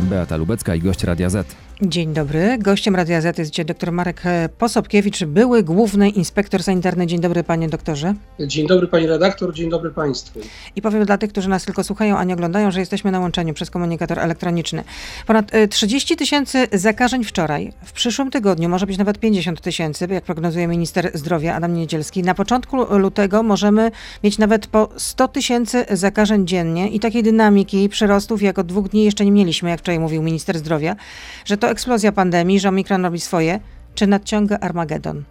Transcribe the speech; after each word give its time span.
Beata 0.00 0.36
Lubecka 0.36 0.74
i 0.74 0.80
gość 0.80 1.04
Radia 1.04 1.30
Z. 1.30 1.56
Dzień 1.86 2.14
dobry. 2.14 2.58
Gościem 2.58 2.96
Radia 2.96 3.20
Z 3.20 3.38
jest 3.38 3.50
dzisiaj 3.50 3.66
dr 3.66 3.92
Marek 3.92 4.22
Posobkiewicz, 4.58 5.24
były 5.24 5.62
główny 5.62 6.10
inspektor 6.10 6.62
sanitarny. 6.62 7.06
Dzień 7.06 7.20
dobry 7.20 7.44
panie 7.44 7.68
doktorze. 7.68 8.14
Dzień 8.40 8.66
dobry 8.66 8.86
pani 8.86 9.06
redaktor, 9.06 9.54
dzień 9.54 9.70
dobry 9.70 9.90
państwu. 9.90 10.40
I 10.76 10.82
powiem 10.82 11.04
dla 11.04 11.18
tych, 11.18 11.30
którzy 11.30 11.48
nas 11.48 11.64
tylko 11.64 11.84
słuchają, 11.84 12.18
a 12.18 12.24
nie 12.24 12.34
oglądają, 12.34 12.70
że 12.70 12.80
jesteśmy 12.80 13.10
na 13.10 13.20
łączeniu 13.20 13.54
przez 13.54 13.70
komunikator 13.70 14.18
elektroniczny. 14.18 14.84
Ponad 15.26 15.50
30 15.70 16.16
tysięcy 16.16 16.66
zakażeń 16.72 17.24
wczoraj. 17.24 17.72
W 17.84 17.92
przyszłym 17.92 18.30
tygodniu 18.30 18.68
może 18.68 18.86
być 18.86 18.98
nawet 18.98 19.18
50 19.18 19.60
tysięcy, 19.60 20.06
jak 20.10 20.24
prognozuje 20.24 20.68
minister 20.68 21.10
zdrowia 21.14 21.54
Adam 21.54 21.74
Niedzielski. 21.74 22.22
Na 22.22 22.34
początku 22.34 22.98
lutego 22.98 23.42
możemy 23.42 23.90
mieć 24.24 24.38
nawet 24.38 24.66
po 24.66 24.88
100 24.96 25.28
tysięcy 25.28 25.84
zakażeń 25.90 26.46
dziennie 26.46 26.88
i 26.88 27.00
takiej 27.00 27.22
dynamiki 27.22 27.88
przyrostów 27.88 28.42
jak 28.42 28.58
od 28.58 28.66
dwóch 28.66 28.88
dni 28.88 29.04
jeszcze 29.04 29.24
nie 29.24 29.32
mieliśmy, 29.32 29.70
jak 29.70 29.80
wczoraj 29.80 30.00
mówił 30.00 30.22
minister 30.22 30.58
zdrowia, 30.58 30.96
że 31.44 31.56
to 31.56 31.71
eksplozja 31.72 32.12
pandemii, 32.12 32.60
że 32.60 32.68
Omikron 32.68 33.04
robi 33.04 33.20
swoje, 33.20 33.60
czy 33.94 34.06
nadciąga 34.06 34.58
Armagedon? 34.60 35.24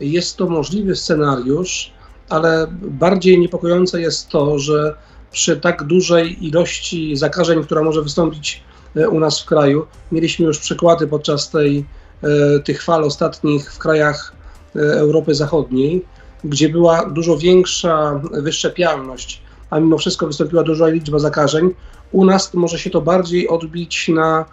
Jest 0.00 0.36
to 0.36 0.48
możliwy 0.48 0.96
scenariusz, 0.96 1.92
ale 2.28 2.66
bardziej 2.82 3.38
niepokojące 3.38 4.00
jest 4.00 4.28
to, 4.28 4.58
że 4.58 4.94
przy 5.32 5.56
tak 5.56 5.82
dużej 5.82 6.46
ilości 6.46 7.16
zakażeń, 7.16 7.64
która 7.64 7.82
może 7.82 8.02
wystąpić 8.02 8.62
e, 8.96 9.08
u 9.08 9.20
nas 9.20 9.40
w 9.40 9.44
kraju, 9.44 9.86
mieliśmy 10.12 10.46
już 10.46 10.58
przykłady 10.58 11.06
podczas 11.06 11.50
tej, 11.50 11.84
e, 12.22 12.58
tych 12.58 12.82
fal 12.82 13.04
ostatnich 13.04 13.72
w 13.72 13.78
krajach 13.78 14.32
e, 14.76 14.78
Europy 14.78 15.34
Zachodniej, 15.34 16.04
gdzie 16.44 16.68
była 16.68 17.06
dużo 17.06 17.38
większa 17.38 18.20
wyszczepialność, 18.32 19.42
a 19.70 19.80
mimo 19.80 19.98
wszystko 19.98 20.26
wystąpiła 20.26 20.62
duża 20.62 20.88
liczba 20.88 21.18
zakażeń. 21.18 21.70
U 22.12 22.24
nas 22.24 22.54
może 22.54 22.78
się 22.78 22.90
to 22.90 23.00
bardziej 23.00 23.48
odbić 23.48 24.08
na 24.08 24.44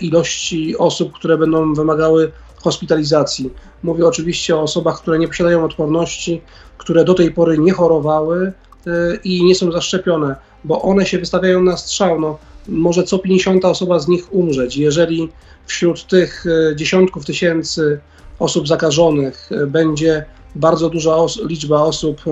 ilości 0.00 0.78
osób, 0.78 1.12
które 1.12 1.38
będą 1.38 1.74
wymagały 1.74 2.32
hospitalizacji. 2.62 3.50
Mówię 3.82 4.06
oczywiście 4.06 4.56
o 4.56 4.60
osobach, 4.60 5.02
które 5.02 5.18
nie 5.18 5.28
posiadają 5.28 5.64
odporności, 5.64 6.42
które 6.78 7.04
do 7.04 7.14
tej 7.14 7.32
pory 7.32 7.58
nie 7.58 7.72
chorowały 7.72 8.52
e, 8.86 9.16
i 9.24 9.44
nie 9.44 9.54
są 9.54 9.72
zaszczepione, 9.72 10.36
bo 10.64 10.82
one 10.82 11.06
się 11.06 11.18
wystawiają 11.18 11.62
na 11.62 11.76
strzał. 11.76 12.20
No, 12.20 12.38
może 12.68 13.02
co 13.02 13.18
50 13.18 13.64
osoba 13.64 13.98
z 13.98 14.08
nich 14.08 14.34
umrzeć. 14.34 14.76
Jeżeli 14.76 15.28
wśród 15.66 16.06
tych 16.06 16.44
e, 16.46 16.76
dziesiątków 16.76 17.24
tysięcy 17.24 18.00
osób 18.38 18.68
zakażonych 18.68 19.50
e, 19.52 19.66
będzie 19.66 20.24
bardzo 20.54 20.90
duża 20.90 21.16
os 21.16 21.40
liczba 21.44 21.82
osób 21.82 22.22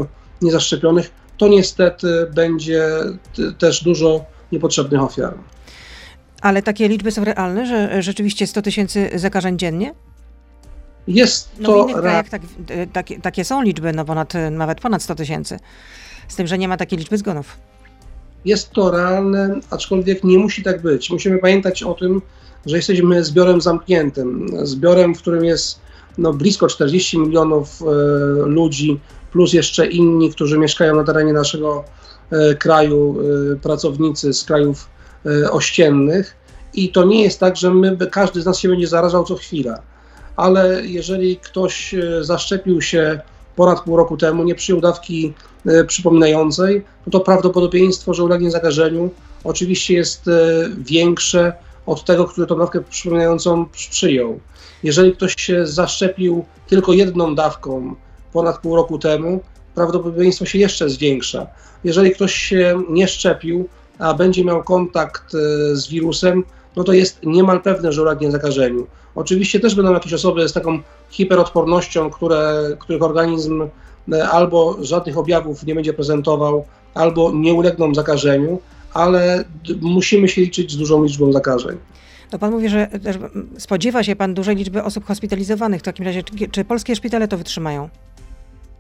niezaszczepionych, 0.43 1.11
to 1.39 1.49
niestety 1.49 2.27
będzie 2.35 2.89
też 3.59 3.85
dużo 3.85 4.25
niepotrzebnych 4.53 5.03
ofiar. 5.03 5.35
Ale 6.41 6.63
takie 6.63 6.89
liczby 6.89 7.11
są 7.11 7.25
realne, 7.25 7.67
że 7.67 8.03
rzeczywiście 8.03 8.47
100 8.47 8.63
tysięcy 8.63 9.11
zakażeń 9.15 9.59
dziennie? 9.59 9.95
Jest 11.09 11.51
to. 11.57 11.63
No 11.63 11.85
w 11.85 11.89
innych 11.89 12.03
krajach 12.03 12.29
tak, 12.29 12.43
takie, 12.93 13.21
takie 13.21 13.45
są 13.45 13.63
liczby, 13.63 13.93
no 13.93 14.05
ponad, 14.05 14.33
nawet 14.51 14.81
ponad 14.81 15.03
100 15.03 15.15
tysięcy. 15.15 15.59
Z 16.29 16.37
tym, 16.37 16.47
że 16.47 16.59
nie 16.59 16.69
ma 16.69 16.77
takiej 16.77 16.99
liczby 16.99 17.19
zgonów. 17.19 17.57
Jest 18.45 18.71
to 18.71 18.91
realne, 18.91 19.61
aczkolwiek 19.71 20.25
nie 20.25 20.39
musi 20.39 20.63
tak 20.63 20.83
być. 20.83 21.11
Musimy 21.11 21.39
pamiętać 21.39 21.83
o 21.83 21.95
tym, 21.95 22.23
że 22.67 22.77
jesteśmy 22.77 23.25
zbiorem 23.25 23.61
zamkniętym, 23.61 24.49
zbiorem, 24.63 25.15
w 25.15 25.19
którym 25.19 25.45
jest 25.45 25.81
no, 26.19 26.33
blisko 26.33 26.69
40 26.69 27.19
milionów 27.19 27.83
e, 27.83 27.87
ludzi, 28.47 29.01
plus 29.33 29.53
jeszcze 29.53 29.87
inni, 29.87 30.31
którzy 30.31 30.59
mieszkają 30.59 30.97
na 30.97 31.05
terenie 31.05 31.33
naszego 31.33 31.85
e, 32.31 32.55
kraju, 32.55 33.17
e, 33.53 33.57
pracownicy 33.57 34.33
z 34.33 34.45
krajów 34.45 34.89
E, 34.89 35.00
ościennych 35.51 36.37
i 36.75 36.93
to 36.93 37.05
nie 37.05 37.23
jest 37.23 37.41
tak, 37.41 37.57
że 37.57 37.75
my, 37.75 37.97
każdy 38.11 38.43
z 38.43 38.47
nas 38.47 38.59
się 38.59 38.69
będzie 38.69 38.87
zarażał 38.87 39.25
co 39.25 39.37
chwila, 39.37 39.83
ale 40.37 40.87
jeżeli 40.87 41.37
ktoś 41.37 41.95
e, 41.95 42.25
zaszczepił 42.25 42.83
się 42.83 43.21
ponad 43.57 43.81
pół 43.81 43.97
roku 43.97 44.17
temu, 44.17 44.45
nie 44.45 44.55
przyjął 44.55 44.81
dawki 44.81 45.33
e, 45.67 45.85
przypominającej, 45.85 46.85
no 47.07 47.11
to 47.11 47.21
prawdopodobieństwo, 47.21 48.15
że 48.15 48.25
ulegnie 48.25 48.51
zakażeniu 48.51 49.11
oczywiście 49.45 49.95
jest 49.95 50.31
większe 50.79 51.53
od 51.87 52.05
tego, 52.05 52.25
który 52.25 52.47
tą 52.47 52.59
dawkę 52.59 52.81
przypominającą 52.81 53.67
przyjął. 53.91 54.41
Jeżeli 54.83 55.13
ktoś 55.13 55.35
się 55.37 55.67
zaszczepił 55.67 56.45
tylko 56.67 56.93
jedną 56.93 57.35
dawką 57.35 57.95
ponad 58.33 58.59
pół 58.59 58.77
roku 58.77 58.99
temu, 58.99 59.41
prawdopodobieństwo 59.75 60.45
się 60.45 60.59
jeszcze 60.59 60.89
zwiększa. 60.89 61.47
Jeżeli 61.85 62.11
ktoś 62.11 62.35
się 62.35 62.83
nie 62.89 63.09
szczepił, 63.09 63.69
a 64.01 64.15
będzie 64.15 64.45
miał 64.45 64.63
kontakt 64.63 65.35
e, 65.35 65.39
z 65.77 65.89
wirusem, 65.89 66.45
no 66.77 66.85
to 66.85 66.93
jest 66.93 67.21
niemal 67.23 67.63
pewne, 67.63 67.93
że 67.93 68.03
ulegnie 68.03 68.31
zakażeniu. 68.31 68.87
Oczywiście 69.15 69.61
też 69.61 69.75
będą 69.75 69.93
jakieś 69.93 70.13
osoby 70.13 70.49
z 70.49 70.53
taką 70.53 70.79
hiperodpornością, 71.11 72.11
które, 72.11 72.77
których 72.79 73.03
organizm 73.03 73.69
e, 74.13 74.29
albo 74.29 74.77
żadnych 74.81 75.19
objawów 75.19 75.67
nie 75.67 75.75
będzie 75.75 75.93
prezentował, 75.93 76.65
albo 76.95 77.33
nie 77.35 77.55
ulegną 77.55 77.95
zakażeniu, 77.95 78.61
ale 78.95 79.45
musimy 79.81 80.29
się 80.29 80.41
liczyć 80.41 80.73
z 80.73 80.77
dużą 80.77 81.05
liczbą 81.05 81.33
zakażeń. 81.33 81.77
To 82.31 82.39
pan 82.39 82.51
mówi, 82.51 82.69
że 82.69 82.89
spodziewa 83.59 84.03
się 84.03 84.17
pan 84.17 84.35
dużej 84.35 84.57
liczby 84.57 84.83
osób 84.83 85.05
hospitalizowanych. 85.05 85.81
W 85.81 85.85
takim 85.85 86.05
razie, 86.05 86.23
czy, 86.23 86.49
czy 86.49 86.65
polskie 86.65 86.97
szpitale 86.97 87.29
to 87.29 87.39
wytrzymają? 87.39 87.89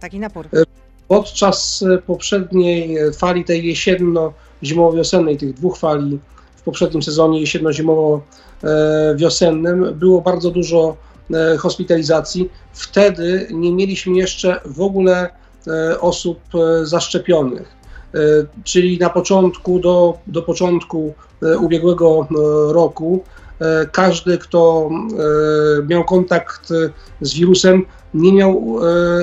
Taki 0.00 0.19
napór. 0.19 0.47
E, 0.53 0.62
podczas 1.09 1.84
poprzedniej 2.06 2.98
fali 3.12 3.44
tej 3.44 3.66
jesienno 3.66 4.32
zimowo-wiosennej, 4.62 5.37
tych 5.37 5.54
dwóch 5.54 5.78
fali 5.78 6.19
w 6.56 6.62
poprzednim 6.62 7.03
sezonie 7.03 7.41
jesienno-zimowo-wiosennym 7.41 9.94
było 9.94 10.21
bardzo 10.21 10.50
dużo 10.50 10.97
e, 11.34 11.56
hospitalizacji. 11.56 12.50
Wtedy 12.72 13.47
nie 13.50 13.72
mieliśmy 13.72 14.16
jeszcze 14.16 14.60
w 14.65 14.81
ogóle 14.81 15.28
e, 15.66 16.00
osób 16.00 16.38
e, 16.54 16.87
zaszczepionych. 16.87 17.81
Czyli 18.65 18.98
na 18.98 19.10
początku 19.10 19.78
do, 19.78 20.19
do 20.26 20.43
początku 20.43 21.15
ubiegłego 21.60 22.27
roku 22.69 23.25
każdy, 23.92 24.38
kto 24.38 24.91
miał 25.88 26.04
kontakt 26.04 26.69
z 27.21 27.34
wirusem, 27.34 27.87
nie 28.15 28.32
miał 28.32 28.77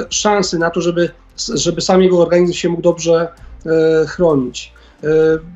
szansy 0.10 0.60
na 0.60 0.70
to, 0.70 0.82
żeby, 0.82 1.10
żeby 1.54 1.82
sam 1.82 2.02
jego 2.02 2.22
organizm 2.22 2.54
się 2.54 2.70
mógł 2.70 2.82
dobrze 2.82 3.28
chronić. 4.08 4.74
E, 5.04 5.08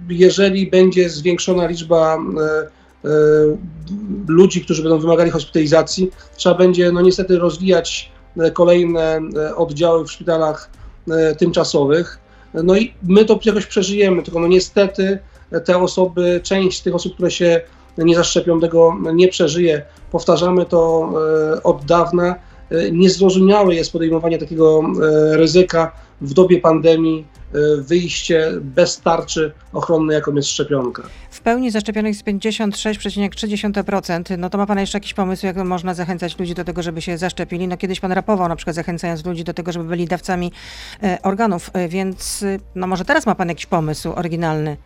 jeżeli 0.10 0.70
będzie 0.70 1.10
zwiększona 1.10 1.68
liczba 1.68 2.16
e, 2.16 2.20
e, 2.20 3.12
ludzi, 4.28 4.62
którzy 4.62 4.84
będą 4.84 5.00
wymagali 5.00 5.32
hospitalizacji, 5.32 6.12
trzeba 6.36 6.56
będzie 6.56 6.92
no 6.92 7.02
niestety 7.02 7.40
rozwijać 7.40 8.12
kolejne 8.54 9.20
oddziały 9.56 10.06
w 10.06 10.12
szpitalach 10.12 10.70
tymczasowych. 11.38 12.20
No 12.54 12.78
i 12.78 12.94
my 13.04 13.26
to 13.26 13.40
jakoś 13.46 13.66
przeżyjemy, 13.66 14.24
tylko 14.24 14.40
no 14.40 14.48
niestety 14.48 15.20
te 15.66 15.78
osoby, 15.78 16.40
część 16.44 16.80
z 16.80 16.84
tych 16.84 16.96
osób, 16.96 17.14
które 17.14 17.32
się 17.32 17.62
nie 17.98 18.16
zaszczepią, 18.16 18.60
tego 18.60 18.98
nie 19.14 19.28
przeżyje. 19.28 19.82
Powtarzamy 20.12 20.66
to 20.66 21.14
od 21.64 21.86
dawna. 21.86 22.36
Niezrozumiałe 22.92 23.76
jest 23.76 23.92
podejmowanie 23.92 24.38
takiego 24.38 24.82
ryzyka 25.32 25.92
w 26.22 26.34
dobie 26.34 26.62
pandemii 26.62 27.26
Y, 27.56 27.82
wyjście 27.82 28.52
bez 28.62 29.02
tarczy 29.02 29.52
ochronnej, 29.74 30.16
jaką 30.16 30.34
jest 30.34 30.50
szczepionka. 30.50 31.04
W 31.32 31.42
pełni 31.42 31.72
zaszczepionych 31.72 32.14
jest 32.14 32.26
56,3%. 32.26 34.38
No 34.38 34.50
to 34.50 34.58
ma 34.58 34.66
Pan 34.66 34.80
jeszcze 34.80 34.98
jakiś 34.98 35.14
pomysł, 35.14 35.46
jak 35.46 35.58
można 35.58 35.94
zachęcać 35.94 36.40
ludzi 36.40 36.54
do 36.54 36.64
tego, 36.64 36.84
żeby 36.84 37.02
się 37.02 37.18
zaszczepili? 37.18 37.68
No 37.68 37.78
kiedyś 37.78 38.00
Pan 38.00 38.12
rapował 38.12 38.50
na 38.50 38.56
przykład 38.56 38.76
zachęcając 38.76 39.26
ludzi 39.26 39.44
do 39.44 39.54
tego, 39.54 39.72
żeby 39.72 39.86
byli 39.86 40.06
dawcami 40.06 40.52
e, 41.04 41.18
organów, 41.24 41.70
e, 41.74 41.88
więc 41.88 42.46
no 42.76 42.88
może 42.88 43.06
teraz 43.06 43.26
ma 43.26 43.36
Pan 43.36 43.50
jakiś 43.50 43.66
pomysł 43.66 44.14
oryginalny, 44.16 44.78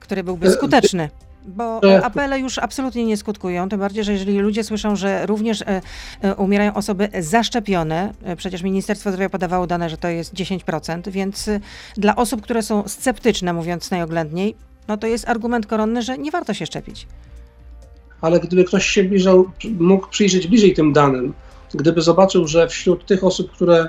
który 0.00 0.24
byłby 0.24 0.46
e, 0.46 0.52
skuteczny? 0.52 1.08
Bo 1.46 1.80
apele 2.02 2.40
już 2.40 2.58
absolutnie 2.58 3.04
nie 3.04 3.16
skutkują, 3.16 3.68
tym 3.68 3.80
bardziej, 3.80 4.04
że 4.04 4.12
jeżeli 4.12 4.38
ludzie 4.38 4.64
słyszą, 4.64 4.96
że 4.96 5.26
również 5.26 5.62
e, 5.62 5.80
e, 6.22 6.34
umierają 6.34 6.74
osoby 6.74 7.08
zaszczepione, 7.20 8.12
e, 8.22 8.36
przecież 8.36 8.62
Ministerstwo 8.62 9.10
Zdrowia 9.10 9.28
podawało 9.28 9.66
dane, 9.66 9.90
że 9.90 9.96
to 9.96 10.08
jest 10.08 10.34
10%, 10.34 11.10
więc 11.10 11.50
dla 11.96 12.16
osób, 12.16 12.42
które 12.42 12.62
są 12.62 12.88
sceptyczne, 12.88 13.52
mówiąc 13.52 13.90
najoględniej, 13.90 14.54
no 14.88 14.96
to 14.96 15.06
jest 15.06 15.28
argument 15.28 15.66
koronny, 15.66 16.02
że 16.02 16.18
nie 16.18 16.30
warto 16.30 16.54
się 16.54 16.66
szczepić. 16.66 17.06
Ale 18.20 18.40
gdyby 18.40 18.64
ktoś 18.64 18.86
się 18.86 19.04
bliżał, 19.04 19.50
mógł 19.78 20.08
przyjrzeć 20.08 20.46
bliżej 20.46 20.74
tym 20.74 20.92
danym, 20.92 21.34
gdyby 21.74 22.02
zobaczył, 22.02 22.46
że 22.46 22.68
wśród 22.68 23.06
tych 23.06 23.24
osób, 23.24 23.52
które 23.52 23.88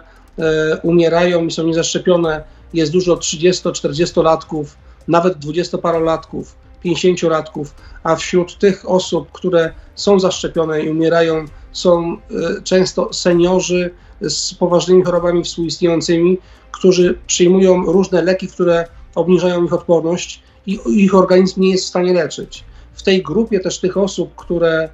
umierają 0.84 1.46
i 1.46 1.52
są 1.52 1.64
niezaszczepione, 1.64 2.44
jest 2.74 2.92
dużo 2.92 3.16
30-40-latków, 3.16 4.66
nawet 5.08 5.38
20-parolatków, 5.38 6.44
50-latków, 6.86 7.66
a 8.04 8.16
wśród 8.16 8.58
tych 8.58 8.90
osób, 8.90 9.32
które 9.32 9.74
są 9.96 10.20
zaszczepione 10.20 10.82
i 10.82 10.90
umierają, 10.90 11.46
są 11.72 12.14
e, 12.14 12.62
często 12.62 13.14
seniorzy 13.14 13.92
z 14.22 14.54
poważnymi 14.54 15.04
chorobami 15.04 15.44
współistniejącymi, 15.44 16.38
którzy 16.72 17.20
przyjmują 17.28 17.84
różne 17.86 18.22
leki, 18.22 18.48
które 18.48 18.86
obniżają 19.16 19.66
ich 19.66 19.74
odporność 19.74 20.44
i 20.66 20.80
ich 20.88 21.16
organizm 21.16 21.62
nie 21.62 21.72
jest 21.72 21.86
w 21.86 21.88
stanie 21.88 22.14
leczyć. 22.14 22.64
w 22.94 23.04
tej 23.04 23.24
grupie 23.24 23.60
też 23.60 23.80
tych 23.80 23.98
osób, 23.98 24.36
które 24.36 24.90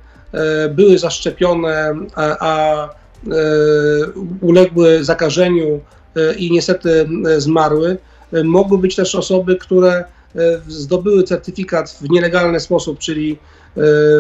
były 0.70 0.98
zaszczepione, 0.98 1.94
a, 2.16 2.48
a 2.50 2.90
uległy 4.42 5.04
zakażeniu 5.04 5.80
i 6.38 6.52
niestety 6.52 7.10
zmarły, 7.38 7.98
mogły 8.44 8.78
być 8.78 8.96
też 8.96 9.16
osoby, 9.16 9.56
które 9.56 10.04
zdobyły 10.68 11.24
certyfikat 11.24 11.98
w 12.02 12.10
nielegalny 12.10 12.60
sposób, 12.60 13.00
czyli 13.00 13.38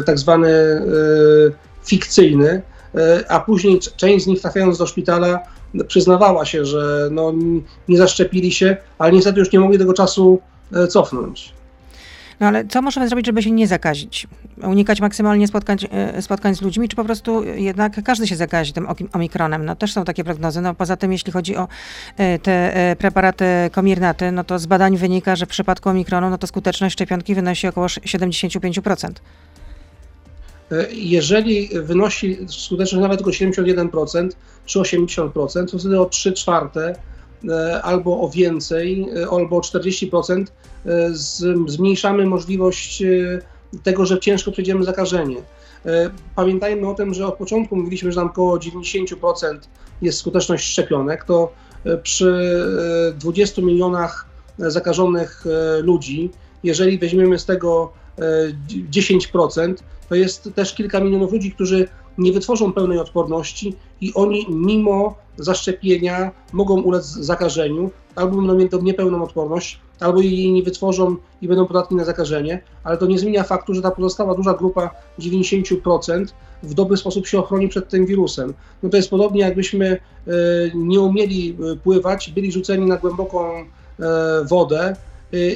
tak 0.06 0.19
zwany 0.19 0.81
fikcyjny, 1.83 2.62
a 3.27 3.39
później 3.39 3.79
część 3.97 4.25
z 4.25 4.27
nich 4.27 4.41
trafiając 4.41 4.77
do 4.77 4.88
szpitala 4.88 5.39
przyznawała 5.88 6.45
się, 6.45 6.65
że 6.65 7.09
no, 7.12 7.33
nie 7.88 7.97
zaszczepili 7.97 8.51
się, 8.51 8.77
ale 8.97 9.12
niestety 9.12 9.39
już 9.39 9.51
nie 9.51 9.59
mogli 9.59 9.77
tego 9.77 9.94
czasu 9.94 10.39
e, 10.73 10.88
cofnąć. 10.88 11.53
No 12.39 12.47
ale 12.47 12.67
co 12.67 12.81
możemy 12.81 13.07
zrobić, 13.07 13.25
żeby 13.25 13.43
się 13.43 13.51
nie 13.51 13.67
zakazić? 13.67 14.27
Unikać 14.63 15.01
maksymalnie 15.01 15.47
spotkań, 15.47 15.77
e, 15.91 16.21
spotkań 16.21 16.55
z 16.55 16.61
ludźmi, 16.61 16.89
czy 16.89 16.95
po 16.95 17.03
prostu 17.03 17.43
jednak 17.43 18.03
każdy 18.03 18.27
się 18.27 18.35
zakazi 18.35 18.73
tym 18.73 18.87
omikronem? 19.13 19.65
No 19.65 19.75
też 19.75 19.93
są 19.93 20.05
takie 20.05 20.23
prognozy. 20.23 20.61
No 20.61 20.75
poza 20.75 20.97
tym, 20.97 21.11
jeśli 21.11 21.31
chodzi 21.31 21.55
o 21.55 21.67
e, 22.17 22.39
te 22.39 22.95
preparaty 22.99 23.45
komirnaty, 23.71 24.31
no 24.31 24.43
to 24.43 24.59
z 24.59 24.65
badań 24.65 24.97
wynika, 24.97 25.35
że 25.35 25.45
w 25.45 25.49
przypadku 25.49 25.89
omikronu, 25.89 26.29
no 26.29 26.37
to 26.37 26.47
skuteczność 26.47 26.93
szczepionki 26.93 27.35
wynosi 27.35 27.67
około 27.67 27.87
75%. 27.87 29.11
Jeżeli 30.91 31.69
wynosi 31.73 32.37
skuteczność 32.47 33.01
nawet 33.01 33.17
tylko 33.17 33.31
71% 33.31 34.29
czy 34.65 34.79
80%, 34.79 35.71
to 35.71 35.79
wtedy 35.79 35.99
o 35.99 36.05
3 36.05 36.33
czwarte 36.33 36.89
e, 36.89 36.95
albo 37.83 38.21
o 38.21 38.30
więcej, 38.30 39.07
e, 39.15 39.27
albo 39.30 39.57
o 39.57 39.59
40% 39.59 40.45
e, 40.86 41.09
zmniejszamy 41.68 42.25
możliwość 42.25 43.03
tego, 43.83 44.06
że 44.06 44.19
ciężko 44.19 44.51
przejdziemy 44.51 44.83
zakażenie. 44.83 45.38
Pamiętajmy 46.36 46.89
o 46.89 46.94
tym, 46.94 47.13
że 47.13 47.27
od 47.27 47.36
początku 47.36 47.75
mówiliśmy, 47.75 48.12
że 48.12 48.15
tam 48.15 48.27
około 48.27 48.57
90% 48.57 49.57
jest 50.01 50.18
skuteczność 50.18 50.68
szczepionek, 50.68 51.24
to 51.24 51.53
przy 52.03 52.62
20 53.19 53.62
milionach 53.62 54.25
zakażonych 54.57 55.45
ludzi, 55.81 56.30
jeżeli 56.63 57.00
weźmiemy 57.00 57.39
z 57.39 57.45
tego 57.45 57.94
10%, 58.92 59.74
to 60.09 60.15
jest 60.15 60.50
też 60.56 60.75
kilka 60.75 61.00
milionów 61.00 61.31
ludzi, 61.31 61.51
którzy 61.51 61.88
nie 62.17 62.31
wytworzą 62.31 62.73
pełnej 62.73 63.00
odporności 63.00 63.75
i 64.01 64.13
oni 64.13 64.45
mimo 64.50 65.15
zaszczepienia 65.38 66.31
mogą 66.53 66.81
ulec 66.81 67.06
zakażeniu, 67.06 67.91
albo 68.15 68.38
będą 68.38 68.56
mieć 68.56 68.71
niepełną 68.81 69.23
odporność, 69.23 69.79
albo 70.00 70.21
jej 70.21 70.51
nie 70.51 70.63
wytworzą 70.63 71.15
i 71.41 71.47
będą 71.47 71.65
podatni 71.65 71.97
na 71.97 72.06
zakażenie, 72.06 72.62
ale 72.83 72.97
to 72.97 73.06
nie 73.06 73.19
zmienia 73.19 73.44
faktu, 73.44 73.73
że 73.73 73.81
ta 73.81 73.91
pozostała 73.91 74.35
duża 74.35 74.53
grupa 74.53 74.89
90% 75.19 76.25
w 76.63 76.73
dobry 76.73 76.97
sposób 76.97 77.27
się 77.27 77.39
ochroni 77.39 77.67
przed 77.67 77.89
tym 77.89 78.06
wirusem. 78.06 78.53
No 78.83 78.89
to 78.89 78.97
jest 78.97 79.09
podobnie 79.09 79.41
jakbyśmy 79.41 79.85
e, 79.88 80.31
nie 80.75 81.00
umieli 81.00 81.57
e, 81.73 81.75
pływać, 81.75 82.31
byli 82.35 82.51
rzuceni 82.51 82.85
na 82.85 82.97
głęboką 82.97 83.51
e, 83.51 83.65
wodę, 84.50 84.95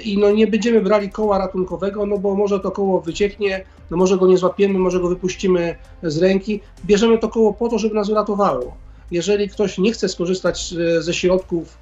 i 0.04 0.18
no 0.18 0.32
nie 0.32 0.48
będziemy 0.48 0.82
brali 0.82 1.10
koła 1.10 1.38
ratunkowego, 1.38 2.06
no 2.06 2.18
bo 2.18 2.36
może 2.36 2.60
to 2.60 2.72
koło 2.72 3.02
wycieknie, 3.02 3.66
no 3.92 3.98
może 3.98 4.18
go 4.18 4.28
nie 4.28 4.38
złapiemy, 4.38 4.80
może 4.80 5.00
go 5.00 5.10
wypuścimy 5.10 5.76
z 6.04 6.18
ręki. 6.18 6.62
Bierzemy 6.86 7.18
to 7.18 7.30
koło 7.30 7.54
po 7.54 7.70
to, 7.70 7.80
żeby 7.80 7.96
nas 7.96 8.10
uratowało. 8.10 8.74
Jeżeli 9.12 9.50
ktoś 9.50 9.78
nie 9.78 9.92
chce 9.92 10.10
skorzystać 10.10 10.74
y, 10.98 11.02
ze 11.02 11.14
środków 11.14 11.78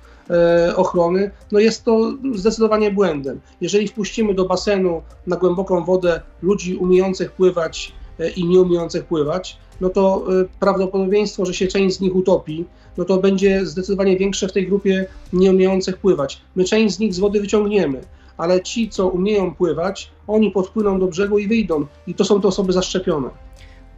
y, 0.69 0.75
ochrony, 0.75 1.31
no 1.51 1.59
jest 1.59 1.83
to 1.83 2.13
zdecydowanie 2.35 2.91
błędem. 2.91 3.39
Jeżeli 3.61 3.87
wpuścimy 3.87 4.33
do 4.33 4.45
basenu 4.45 5.01
na 5.27 5.35
głęboką 5.35 5.85
wodę 5.85 6.21
ludzi 6.41 6.75
umiejących 6.75 7.31
pływać 7.31 7.91
i 8.35 8.47
nie 8.47 8.61
umiejących 8.61 9.05
pływać, 9.05 9.57
no 9.81 9.89
to 9.89 10.25
prawdopodobieństwo, 10.59 11.45
że 11.45 11.53
się 11.53 11.67
część 11.67 11.95
z 11.95 11.99
nich 11.99 12.15
utopi, 12.15 12.65
no 12.97 13.05
to 13.05 13.17
będzie 13.17 13.65
zdecydowanie 13.65 14.17
większe 14.17 14.47
w 14.47 14.51
tej 14.51 14.67
grupie 14.67 15.05
nieumiejących 15.33 15.97
pływać. 15.97 16.41
My 16.55 16.63
część 16.63 16.95
z 16.95 16.99
nich 16.99 17.13
z 17.13 17.19
wody 17.19 17.41
wyciągniemy, 17.41 18.01
ale 18.37 18.61
ci, 18.61 18.89
co 18.89 19.07
umieją 19.07 19.55
pływać, 19.55 20.11
oni 20.27 20.51
podpłyną 20.51 20.99
do 20.99 21.07
brzegu 21.07 21.37
i 21.37 21.47
wyjdą. 21.47 21.85
I 22.07 22.13
to 22.13 22.25
są 22.25 22.41
te 22.41 22.47
osoby 22.47 22.73
zaszczepione. 22.73 23.29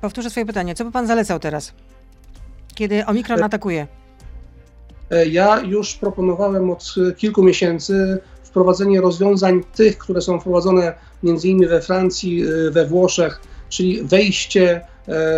Powtórzę 0.02 0.30
swoje 0.30 0.46
pytanie. 0.46 0.76
Co 0.76 0.86
by 0.86 0.92
pan 0.92 1.08
zalecał 1.08 1.40
teraz, 1.40 1.74
kiedy 2.76 3.06
omikron 3.06 3.40
e, 3.40 3.46
atakuje? 3.46 3.88
E, 5.12 5.28
ja 5.28 5.62
już 5.62 5.94
proponowałem 5.94 6.70
od 6.70 6.96
kilku 7.18 7.44
miesięcy 7.44 8.18
wprowadzenie 8.44 9.02
rozwiązań 9.02 9.64
tych, 9.76 9.98
które 9.98 10.22
są 10.22 10.40
wprowadzone 10.40 10.94
między 11.24 11.48
innymi 11.48 11.68
we 11.68 11.82
Francji, 11.82 12.44
e, 12.44 12.72
we 12.72 12.86
Włoszech, 12.86 13.42
czyli 13.70 14.04
wejście 14.04 14.82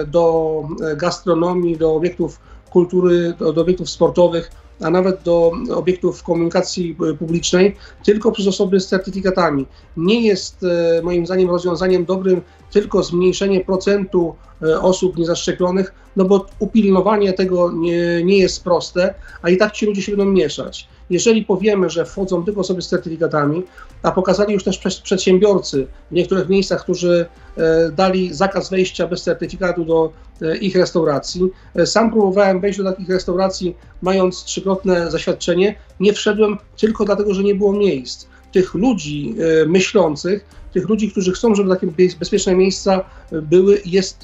do 0.07 0.63
gastronomii, 0.95 1.77
do 1.77 1.95
obiektów 1.95 2.39
kultury, 2.69 3.33
do, 3.39 3.53
do 3.53 3.61
obiektów 3.61 3.89
sportowych, 3.89 4.51
a 4.81 4.89
nawet 4.89 5.21
do 5.23 5.51
obiektów 5.75 6.23
komunikacji 6.23 6.97
publicznej, 7.19 7.75
tylko 8.03 8.31
przez 8.31 8.47
osoby 8.47 8.79
z 8.79 8.87
certyfikatami. 8.87 9.65
Nie 9.97 10.21
jest 10.21 10.63
e, 10.63 11.01
moim 11.01 11.25
zdaniem 11.25 11.49
rozwiązaniem 11.49 12.05
dobrym 12.05 12.41
tylko 12.71 13.03
zmniejszenie 13.03 13.65
procentu 13.65 14.35
e, 14.61 14.81
osób 14.81 15.17
niezaszczepionych, 15.17 15.93
no 16.15 16.25
bo 16.25 16.45
upilnowanie 16.59 17.33
tego 17.33 17.71
nie, 17.71 18.23
nie 18.23 18.37
jest 18.37 18.63
proste, 18.63 19.13
a 19.41 19.49
i 19.49 19.57
tak 19.57 19.71
ci 19.71 19.85
ludzie 19.85 20.01
się 20.01 20.17
będą 20.17 20.31
mieszać. 20.31 20.87
Jeżeli 21.09 21.45
powiemy, 21.45 21.89
że 21.89 22.05
wchodzą 22.05 22.45
tylko 22.45 22.61
osoby 22.61 22.81
z 22.81 22.87
certyfikatami, 22.87 23.63
a 24.03 24.11
pokazali 24.11 24.53
już 24.53 24.63
też 24.63 25.01
przedsiębiorcy 25.03 25.87
w 26.11 26.13
niektórych 26.13 26.49
miejscach, 26.49 26.83
którzy 26.83 27.25
e, 27.57 27.91
dali 27.91 28.33
zakaz 28.33 28.69
wejścia 28.69 29.07
bez 29.07 29.23
certyfikatu 29.23 29.85
do 29.85 30.11
e, 30.41 30.57
ich 30.57 30.75
restauracji. 30.75 31.49
Sam 31.85 32.11
próbowałem 32.11 32.61
wejść 32.61 32.77
do 32.77 32.91
takich 32.91 33.09
restauracji, 33.09 33.75
mając 34.01 34.43
trzykrotne 34.43 35.11
zaświadczenie. 35.11 35.75
Nie 35.99 36.13
wszedłem 36.13 36.57
tylko 36.77 37.05
dlatego, 37.05 37.33
że 37.33 37.43
nie 37.43 37.55
było 37.55 37.73
miejsc. 37.73 38.27
Tych 38.51 38.73
ludzi 38.73 39.35
myślących, 39.67 40.45
tych 40.73 40.89
ludzi, 40.89 41.11
którzy 41.11 41.31
chcą, 41.31 41.55
żeby 41.55 41.69
takie 41.69 41.87
bezpieczne 42.19 42.55
miejsca 42.55 43.03
były, 43.31 43.81
jest 43.85 44.23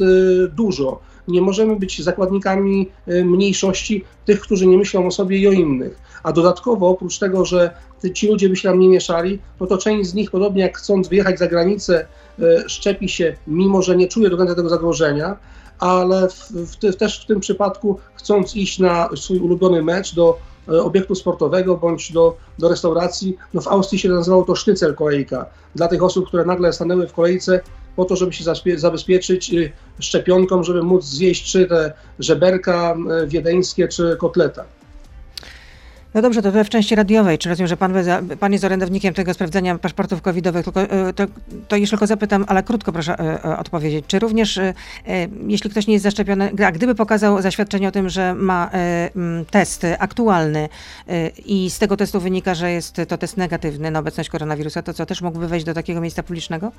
dużo 0.50 1.00
nie 1.28 1.42
możemy 1.42 1.76
być 1.76 2.04
zakładnikami 2.04 2.90
e, 3.08 3.26
mniejszości 3.26 4.04
tych, 4.26 4.40
którzy 4.40 4.68
nie 4.68 4.78
myślą 4.78 5.08
o 5.08 5.12
sobie 5.12 5.38
i 5.38 5.48
o 5.48 5.52
innych. 5.52 6.00
A 6.24 6.32
dodatkowo, 6.32 6.90
oprócz 6.90 7.20
tego, 7.20 7.46
że 7.46 7.72
ci 8.14 8.28
ludzie 8.28 8.50
by 8.50 8.56
się 8.56 8.70
tam 8.70 8.80
nie 8.80 8.90
mieszali, 8.90 9.40
no 9.60 9.68
to 9.68 9.78
część 9.78 10.10
z 10.10 10.14
nich, 10.14 10.32
podobnie 10.32 10.62
jak 10.62 10.78
chcąc 10.78 11.08
wyjechać 11.08 11.40
za 11.40 11.48
granicę, 11.48 12.08
e, 12.40 12.70
szczepi 12.70 13.10
się, 13.10 13.36
mimo 13.48 13.82
że 13.82 13.96
nie 13.96 14.08
czuje 14.08 14.30
do 14.30 14.38
końca 14.38 14.56
tego 14.56 14.70
zagrożenia, 14.70 15.38
ale 15.80 16.30
w, 16.30 16.52
w, 16.52 16.96
też 16.96 17.24
w 17.24 17.26
tym 17.26 17.40
przypadku, 17.40 18.00
chcąc 18.16 18.56
iść 18.56 18.80
na 18.80 19.10
swój 19.16 19.40
ulubiony 19.40 19.82
mecz 19.82 20.16
do 20.16 20.38
e, 20.70 20.84
obiektu 20.84 21.16
sportowego 21.16 21.78
bądź 21.78 22.12
do, 22.12 22.38
do 22.60 22.70
restauracji, 22.70 23.38
no 23.54 23.62
w 23.62 23.68
Austrii 23.68 24.00
się 24.00 24.10
nazywało 24.10 24.44
to 24.44 24.56
sztycel 24.56 24.96
kolejka. 24.96 25.46
Dla 25.76 25.88
tych 25.88 26.04
osób, 26.04 26.28
które 26.28 26.46
nagle 26.46 26.74
stanęły 26.74 27.08
w 27.08 27.14
kolejce 27.14 27.62
po 27.96 28.06
to, 28.06 28.16
żeby 28.16 28.34
się 28.34 28.44
zabezpieczyć 28.76 29.54
y, 29.54 29.72
szczepionką, 30.00 30.64
żeby 30.64 30.84
móc 30.84 31.06
zjeść 31.06 31.52
czy 31.52 31.66
te 31.66 31.94
żeberka 32.20 32.98
wiedeńskie, 33.28 33.88
czy 33.88 34.18
kotleta. 34.20 34.66
No 36.18 36.22
dobrze, 36.22 36.42
to 36.42 36.64
w 36.64 36.70
części 36.70 36.96
radiowej. 36.96 37.38
Czy 37.38 37.50
rozumiem, 37.50 37.68
że 37.68 37.78
pan, 37.78 37.94
pan 38.40 38.54
jest 38.54 38.66
orędownikiem 38.66 39.14
tego 39.14 39.34
sprawdzenia 39.34 39.78
paszportów 39.78 40.22
covidowych? 40.22 40.66
Tylko, 40.66 40.84
y, 40.84 41.14
to, 41.16 41.24
to 41.68 41.76
już 41.76 41.90
tylko 41.90 42.08
zapytam, 42.08 42.46
ale 42.48 42.64
krótko 42.64 42.92
proszę 42.92 43.18
odpowiedzieć. 43.58 44.06
Czy 44.08 44.20
również, 44.20 44.60
jeśli 45.48 45.70
ktoś 45.70 45.88
nie 45.88 45.94
jest 45.94 46.04
zaszczepiony, 46.04 46.52
a 46.66 46.72
gdyby 46.72 46.96
pokazał 46.96 47.42
zaświadczenie 47.42 47.88
o 47.88 47.92
tym, 47.92 48.10
że 48.10 48.36
ma 48.36 48.70
test 49.52 49.86
aktualny 50.00 50.70
i 51.46 51.70
z 51.70 51.80
tego 51.80 51.98
testu 51.98 52.20
wynika, 52.20 52.56
że 52.56 52.72
jest 52.72 53.02
to 53.08 53.18
test 53.18 53.38
negatywny 53.38 53.92
na 53.92 54.00
obecność 54.00 54.30
koronawirusa, 54.30 54.82
to 54.82 54.94
co, 54.94 55.06
też 55.06 55.22
mógłby 55.22 55.48
wejść 55.48 55.66
do 55.66 55.74
takiego 55.74 56.02
miejsca 56.02 56.24
publicznego? 56.24 56.72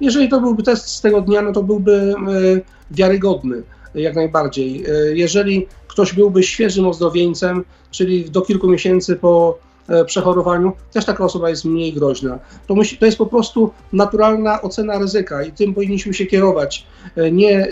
Jeżeli 0.00 0.28
to 0.28 0.40
byłby 0.40 0.62
test 0.62 0.88
z 0.88 1.00
tego 1.00 1.20
dnia, 1.20 1.42
no 1.42 1.52
to 1.52 1.62
byłby 1.62 2.14
e, 2.14 2.94
wiarygodny 2.94 3.62
jak 3.94 4.14
najbardziej. 4.14 4.84
E, 4.84 5.16
jeżeli 5.16 5.66
ktoś 5.88 6.12
byłby 6.12 6.42
świeżym 6.42 6.86
ozdrowieńcem, 6.86 7.64
czyli 7.90 8.30
do 8.30 8.42
kilku 8.42 8.68
miesięcy 8.68 9.16
po 9.16 9.58
e, 9.88 10.04
przechorowaniu, 10.04 10.72
też 10.92 11.04
taka 11.04 11.24
osoba 11.24 11.50
jest 11.50 11.64
mniej 11.64 11.92
groźna. 11.92 12.38
To, 12.66 12.74
musi, 12.74 12.98
to 12.98 13.06
jest 13.06 13.18
po 13.18 13.26
prostu 13.26 13.70
naturalna 13.92 14.62
ocena 14.62 14.98
ryzyka 14.98 15.42
i 15.42 15.52
tym 15.52 15.74
powinniśmy 15.74 16.14
się 16.14 16.26
kierować. 16.26 16.86
Nie 17.32 17.68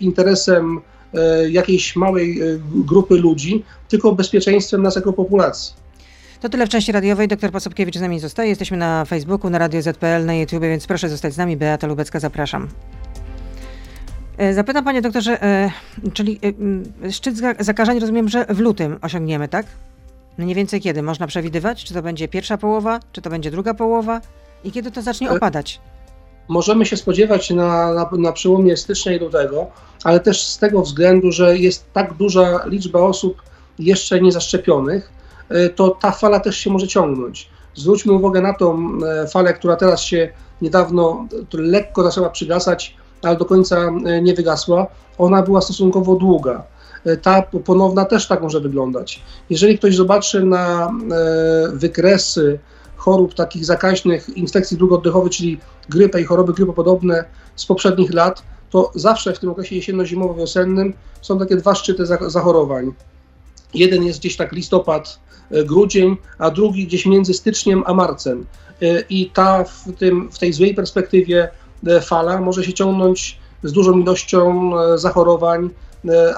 interesem 0.00 0.80
jakiejś 1.50 1.96
małej 1.96 2.40
grupy 2.74 3.14
ludzi, 3.14 3.64
tylko 3.88 4.12
bezpieczeństwem 4.12 4.82
nas 4.82 4.96
jako 4.96 5.12
populacji. 5.12 5.74
To 6.42 6.48
tyle 6.48 6.66
w 6.66 6.68
części 6.68 6.92
radiowej. 6.92 7.28
Doktor 7.28 7.50
Posobkiewicz 7.50 7.98
z 7.98 8.00
nami 8.00 8.20
zostaje. 8.20 8.48
Jesteśmy 8.48 8.76
na 8.76 9.04
Facebooku, 9.04 9.50
na 9.50 9.58
Radio 9.58 9.82
ZPL, 9.82 10.24
na 10.24 10.34
YouTube, 10.34 10.62
więc 10.62 10.86
proszę 10.86 11.08
zostać 11.08 11.34
z 11.34 11.36
nami. 11.36 11.56
Beata 11.56 11.86
Lubecka, 11.86 12.20
zapraszam. 12.20 12.68
E, 14.42 14.54
zapytam 14.54 14.84
panie 14.84 15.02
doktorze, 15.02 15.42
e, 15.42 15.70
czyli 16.12 16.40
e, 17.04 17.12
szczyt 17.12 17.36
zakażeń 17.60 17.98
rozumiem, 17.98 18.28
że 18.28 18.46
w 18.48 18.60
lutym 18.60 18.98
osiągniemy, 19.02 19.48
tak? 19.48 19.66
Mniej 20.38 20.54
więcej 20.54 20.80
kiedy? 20.80 21.02
Można 21.02 21.26
przewidywać? 21.26 21.84
Czy 21.84 21.94
to 21.94 22.02
będzie 22.02 22.28
pierwsza 22.28 22.58
połowa, 22.58 23.00
czy 23.12 23.22
to 23.22 23.30
będzie 23.30 23.50
druga 23.50 23.74
połowa? 23.74 24.20
I 24.64 24.72
kiedy 24.72 24.90
to 24.90 25.02
zacznie 25.02 25.30
opadać? 25.30 25.80
możemy 26.48 26.86
się 26.86 26.96
spodziewać 26.96 27.50
na, 27.50 27.94
na, 27.94 28.10
na 28.18 28.32
przełomie 28.32 28.76
stycznia 28.76 29.12
i 29.12 29.18
lutego, 29.18 29.66
ale 30.04 30.20
też 30.20 30.46
z 30.46 30.58
tego 30.58 30.82
względu, 30.82 31.32
że 31.32 31.58
jest 31.58 31.92
tak 31.92 32.14
duża 32.14 32.60
liczba 32.66 33.00
osób 33.00 33.42
jeszcze 33.78 34.20
niezaszczepionych, 34.20 35.12
to 35.76 35.88
ta 35.88 36.10
fala 36.10 36.40
też 36.40 36.56
się 36.56 36.70
może 36.70 36.88
ciągnąć. 36.88 37.50
Zwróćmy 37.74 38.12
uwagę 38.12 38.40
na 38.40 38.54
tą 38.54 38.98
falę, 39.32 39.54
która 39.54 39.76
teraz 39.76 40.02
się 40.02 40.28
niedawno 40.62 41.26
lekko 41.52 42.02
zaczęła 42.02 42.30
przygasać, 42.30 42.96
ale 43.22 43.36
do 43.36 43.44
końca 43.44 43.76
e, 43.76 44.22
nie 44.22 44.34
wygasła. 44.34 44.86
Ona 45.18 45.42
była 45.42 45.60
stosunkowo 45.60 46.16
długa. 46.16 46.62
Ta 47.22 47.42
ponowna 47.42 48.04
też 48.04 48.28
tak 48.28 48.42
może 48.42 48.60
wyglądać. 48.60 49.22
Jeżeli 49.50 49.78
ktoś 49.78 49.96
zobaczy 49.96 50.44
na 50.44 50.90
wykresy 51.72 52.58
chorób 52.96 53.34
takich 53.34 53.64
zakaźnych, 53.64 54.36
infekcji 54.36 54.76
dróg 54.76 54.92
oddechowych, 54.92 55.32
czyli 55.32 55.60
grypę 55.88 56.20
i 56.20 56.24
choroby 56.24 56.52
grypopodobne 56.52 57.24
z 57.56 57.66
poprzednich 57.66 58.14
lat, 58.14 58.42
to 58.70 58.90
zawsze 58.94 59.32
w 59.32 59.38
tym 59.38 59.50
okresie 59.50 59.76
jesienno-zimowo-wiosennym 59.76 60.92
są 61.20 61.38
takie 61.38 61.56
dwa 61.56 61.74
szczyty 61.74 62.06
zachorowań. 62.06 62.92
Jeden 63.74 64.04
jest 64.04 64.18
gdzieś 64.18 64.36
tak 64.36 64.52
listopad, 64.52 65.20
e, 65.50 65.64
grudzień, 65.64 66.16
a 66.38 66.50
drugi 66.50 66.86
gdzieś 66.86 67.06
między 67.06 67.34
styczniem 67.34 67.82
a 67.86 67.94
marcem. 67.94 68.46
E, 68.82 69.00
I 69.00 69.30
ta 69.30 69.64
w, 69.64 69.92
tym, 69.98 70.30
w 70.32 70.38
tej 70.38 70.52
złej 70.52 70.74
perspektywie 70.74 71.42
e, 71.44 71.50
fala 72.02 72.40
może 72.40 72.64
się 72.64 72.72
ciągnąć 72.72 73.38
z 73.62 73.72
dużą 73.72 73.98
ilością 73.98 74.72
zachorowań 74.96 75.70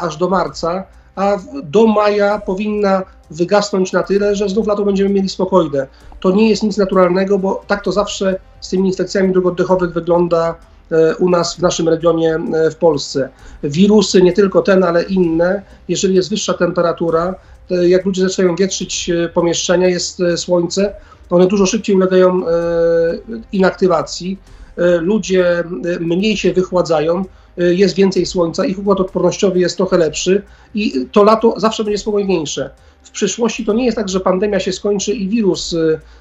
aż 0.01 0.17
do 0.17 0.29
marca, 0.29 0.85
a 1.17 1.37
do 1.63 1.87
maja 1.87 2.39
powinna 2.39 3.03
wygasnąć 3.31 3.93
na 3.93 4.03
tyle, 4.03 4.37
że 4.37 4.49
znów 4.49 4.67
lato 4.67 4.85
będziemy 4.85 5.11
mieli 5.11 5.29
spokojne. 5.29 5.87
To 6.21 6.31
nie 6.31 6.49
jest 6.51 6.63
nic 6.63 6.77
naturalnego, 6.77 7.39
bo 7.39 7.63
tak 7.67 7.85
to 7.85 7.93
zawsze 7.93 8.39
z 8.61 8.69
tymi 8.69 8.89
infekcjami 8.89 9.33
dróg 9.33 9.47
oddechowych 9.47 9.93
wygląda 9.93 10.55
e, 10.91 11.17
u 11.17 11.31
nas 11.31 11.57
w 11.57 11.59
naszym 11.59 11.89
regionie 11.89 12.35
e, 12.35 12.71
w 12.71 12.77
Polsce. 12.77 13.29
Wirusy, 13.63 14.23
nie 14.23 14.33
tylko 14.33 14.63
ten, 14.63 14.85
ale 14.85 15.03
inne, 15.03 15.63
jeżeli 15.89 16.15
jest 16.15 16.31
wyższa 16.31 16.55
temperatura, 16.55 17.35
jak 17.71 18.05
ludzie 18.05 18.23
zaczynają 18.23 18.57
wietrzyć 18.57 19.11
e, 19.11 19.29
pomieszczenia, 19.29 19.89
jest 19.89 20.19
słońce, 20.37 20.95
one 21.31 21.47
dużo 21.47 21.67
szybciej 21.67 21.97
ulegają 21.97 22.43
inaktywacji, 23.53 24.39
ludzie 24.77 25.65
mniej 26.01 26.37
się 26.37 26.53
wychładzają, 26.53 27.25
Y, 27.61 27.75
jest 27.75 27.95
więcej 27.95 28.27
słońca, 28.27 28.65
ich 28.65 28.79
układ 28.79 29.01
odpornościowy 29.01 29.59
jest 29.59 29.77
trochę 29.77 29.99
lepszy 29.99 30.43
i 30.75 31.07
to 31.13 31.25
lato 31.25 31.55
zawsze 31.57 31.85
będzie 31.85 31.99
spokojniejsze. 31.99 32.71
W 33.03 33.11
przyszłości 33.11 33.65
to 33.65 33.73
nie 33.73 33.85
jest 33.85 33.97
tak, 33.97 34.09
że 34.09 34.21
pandemia 34.21 34.61
się 34.61 34.73
skończy 34.73 35.13
i 35.13 35.29
wirus 35.29 35.77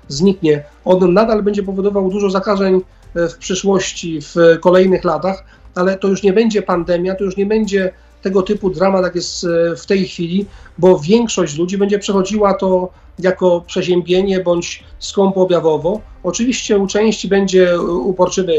zniknie. 0.08 0.64
On 0.86 1.14
nadal 1.14 1.44
będzie 1.44 1.64
powodował 1.64 2.10
dużo 2.10 2.30
zakażeń 2.30 2.82
w 3.16 3.38
przyszłości, 3.38 4.20
w 4.22 4.36
kolejnych 4.62 5.04
latach, 5.04 5.44
ale 5.76 5.98
to 5.98 6.08
już 6.08 6.24
nie 6.24 6.34
będzie 6.34 6.62
pandemia, 6.62 7.16
to 7.16 7.24
już 7.24 7.38
nie 7.38 7.46
będzie 7.46 7.92
tego 8.24 8.42
typu 8.42 8.70
dramat, 8.70 9.04
jak 9.04 9.16
jest 9.16 9.48
w 9.78 9.86
tej 9.86 10.08
chwili, 10.08 10.46
bo 10.78 11.00
większość 11.00 11.58
ludzi 11.58 11.78
będzie 11.78 12.00
przechodziła 12.00 12.54
to 12.54 12.90
jako 13.20 13.64
przeziębienie 13.68 14.40
bądź 14.40 14.84
skąpo 15.00 15.42
objawowo. 15.42 16.02
Oczywiście 16.24 16.78
u 16.78 16.88
części 16.88 17.28
będzie 17.28 17.82
uporczywy 17.82 18.54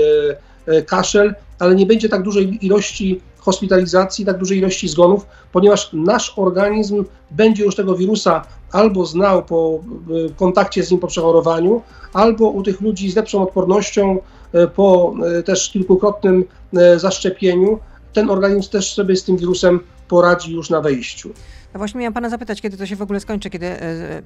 kaszel, 0.87 1.35
ale 1.59 1.75
nie 1.75 1.87
będzie 1.87 2.09
tak 2.09 2.23
dużej 2.23 2.67
ilości 2.67 3.21
hospitalizacji, 3.45 4.25
tak 4.25 4.39
dużej 4.39 4.59
ilości 4.59 4.89
zgonów, 4.89 5.27
ponieważ 5.53 5.91
nasz 5.93 6.33
organizm 6.37 7.05
będzie 7.31 7.65
już 7.65 7.77
tego 7.77 7.95
wirusa 7.97 8.43
albo 8.73 9.07
znał 9.07 9.45
po 9.45 9.81
e, 9.81 10.31
kontakcie 10.37 10.83
z 10.83 10.91
nim 10.91 11.01
po 11.01 11.07
przechorowaniu, 11.07 11.83
albo 12.13 12.49
u 12.49 12.63
tych 12.63 12.81
ludzi 12.81 13.11
z 13.11 13.17
lepszą 13.17 13.43
odpornością 13.43 14.19
e, 14.53 14.67
po 14.67 15.15
e, 15.39 15.43
też 15.43 15.71
kilkukrotnym 15.71 16.45
zaszczepieniu, 16.97 17.79
ten 18.15 18.31
organizm 18.31 18.71
też 18.71 18.95
sobie 18.95 19.17
z 19.17 19.25
tym 19.25 19.37
wirusem 19.37 19.81
poradzi 20.09 20.53
już 20.53 20.71
na 20.71 20.81
wejściu. 20.81 21.29
No 21.75 21.79
właśnie 21.79 22.01
miałam 22.01 22.15
pana 22.15 22.29
zapytać, 22.29 22.61
kiedy 22.61 22.77
to 22.77 22.87
się 22.87 22.97
w 22.97 23.03
ogóle 23.03 23.21
skończy, 23.21 23.51
kiedy 23.51 23.71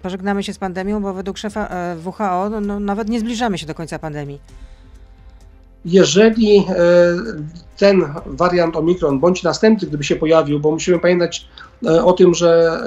pożegnamy 0.03 0.43
się 0.43 0.53
z 0.53 0.59
pandemią, 0.59 1.03
bo 1.03 1.15
według 1.15 1.39
szefa 1.39 1.69
WHO 2.05 2.51
no, 2.51 2.61
no, 2.61 2.81
nawet 2.81 3.09
nie 3.09 3.21
zbliżamy 3.21 3.59
się 3.59 3.67
do 3.67 3.75
końca 3.75 3.99
pandemii 3.99 4.41
jeżeli 5.85 6.59
e, 6.59 6.65
ten 7.77 8.05
wariant 8.27 8.77
Omikron, 8.77 9.21
bądź 9.21 9.43
następny, 9.43 9.89
gdyby 9.89 10.05
się 10.05 10.17
pojawił, 10.17 10.61
bo 10.61 10.71
musimy 10.71 10.99
pamiętać 10.99 11.47
e, 11.87 12.05
o 12.05 12.13
tym, 12.13 12.35
że 12.35 12.81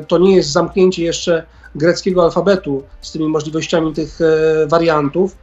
e, 0.00 0.04
to 0.04 0.18
nie 0.18 0.36
jest 0.36 0.50
zamknięcie 0.50 1.04
jeszcze 1.04 1.46
greckiego 1.74 2.24
alfabetu 2.24 2.82
z 3.00 3.12
tymi 3.12 3.28
możliwościami 3.28 3.92
tych 3.92 4.18
wariantów, 4.66 5.36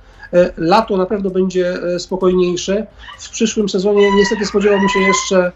lato 0.57 0.97
na 0.97 1.05
pewno 1.05 1.29
będzie 1.29 1.77
spokojniejsze. 1.97 2.87
W 3.19 3.29
przyszłym 3.29 3.69
sezonie 3.69 4.15
niestety 4.15 4.45
spodziewałbym 4.45 4.89
się 4.89 4.99
jeszcze 4.99 5.51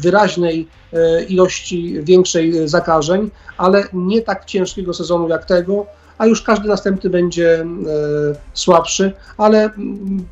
wyraźnej 0.00 0.68
ilości 1.28 1.96
większej 2.02 2.68
zakażeń, 2.68 3.30
ale 3.58 3.84
nie 3.92 4.22
tak 4.22 4.44
ciężkiego 4.44 4.94
sezonu 4.94 5.28
jak 5.28 5.44
tego 5.44 5.86
a 6.20 6.26
już 6.26 6.42
każdy 6.42 6.68
następny 6.68 7.10
będzie 7.10 7.60
e, 7.60 7.66
słabszy, 8.54 9.12
ale 9.36 9.64
mm, 9.64 10.26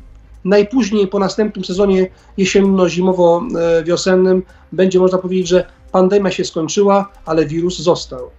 najpóźniej 0.45 1.07
po 1.07 1.19
następnym 1.19 1.65
sezonie 1.65 2.09
jesienno-zimowo-wiosennym 2.37 4.41
będzie 4.71 4.99
można 4.99 5.17
powiedzieć, 5.17 5.47
że 5.47 5.65
pandemia 5.91 6.31
się 6.31 6.45
skończyła, 6.45 7.11
ale 7.25 7.45
wirus 7.45 7.79
został. 7.79 8.29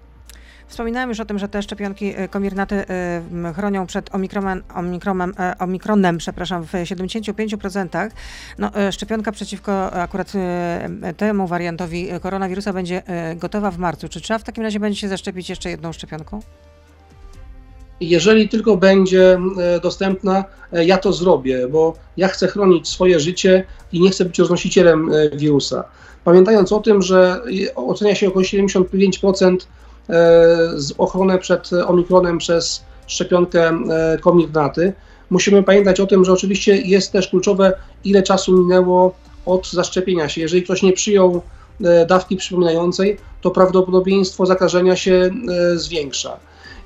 Wspominałem 0.70 1.08
już 1.08 1.20
o 1.20 1.24
tym, 1.24 1.38
że 1.38 1.48
te 1.48 1.62
szczepionki 1.62 2.12
e, 2.16 2.28
komirnaty 2.28 2.74
e, 2.74 3.52
chronią 3.56 3.86
przed 3.86 4.14
omikronem, 4.14 4.62
omikronem, 4.74 5.34
omikronem 5.58 6.18
przepraszam, 6.18 6.64
w 6.66 6.72
75%. 6.72 8.10
No, 8.58 8.70
szczepionka 8.90 9.32
przeciwko 9.32 9.92
akurat 9.92 10.32
temu 11.16 11.46
wariantowi 11.46 12.08
koronawirusa 12.20 12.72
będzie 12.72 13.02
gotowa 13.36 13.70
w 13.70 13.78
marcu. 13.78 14.08
Czy 14.08 14.20
trzeba 14.20 14.38
w 14.38 14.44
takim 14.44 14.64
razie 14.64 14.80
będzie 14.80 15.00
się 15.00 15.08
zaszczepić 15.08 15.48
jeszcze 15.48 15.70
jedną 15.70 15.92
szczepionką? 15.92 16.40
jeżeli 18.00 18.48
tylko 18.48 18.76
będzie 18.76 19.38
e, 19.58 19.80
dostępna, 19.80 20.44
e, 20.72 20.84
ja 20.84 20.98
to 20.98 21.12
zrobię, 21.12 21.68
bo 21.68 21.94
ja 22.16 22.28
chcę 22.28 22.48
chronić 22.48 22.88
swoje 22.88 23.20
życie 23.20 23.64
i 23.92 24.00
nie 24.00 24.10
chcę 24.10 24.24
być 24.24 24.38
roznosicielem 24.38 25.12
e, 25.12 25.36
wirusa. 25.36 25.84
Pamiętając 26.24 26.72
o 26.72 26.80
tym, 26.80 27.02
że 27.02 27.40
ocenia 27.74 28.14
się 28.14 28.28
około 28.28 28.44
75% 28.44 29.56
z 30.76 30.92
ochronę 30.98 31.38
przed 31.38 31.70
omikronem 31.86 32.38
przez 32.38 32.84
szczepionkę 33.06 33.78
Comirnaty, 34.20 34.92
musimy 35.30 35.62
pamiętać 35.62 36.00
o 36.00 36.06
tym, 36.06 36.24
że 36.24 36.32
oczywiście 36.32 36.76
jest 36.76 37.12
też 37.12 37.28
kluczowe, 37.28 37.72
ile 38.04 38.22
czasu 38.22 38.52
minęło 38.52 39.14
od 39.46 39.70
zaszczepienia 39.70 40.28
się. 40.28 40.40
Jeżeli 40.40 40.62
ktoś 40.62 40.82
nie 40.82 40.92
przyjął 40.92 41.42
dawki 42.08 42.36
przypominającej, 42.36 43.16
to 43.40 43.50
prawdopodobieństwo 43.50 44.46
zakażenia 44.46 44.96
się 44.96 45.30
zwiększa. 45.74 46.36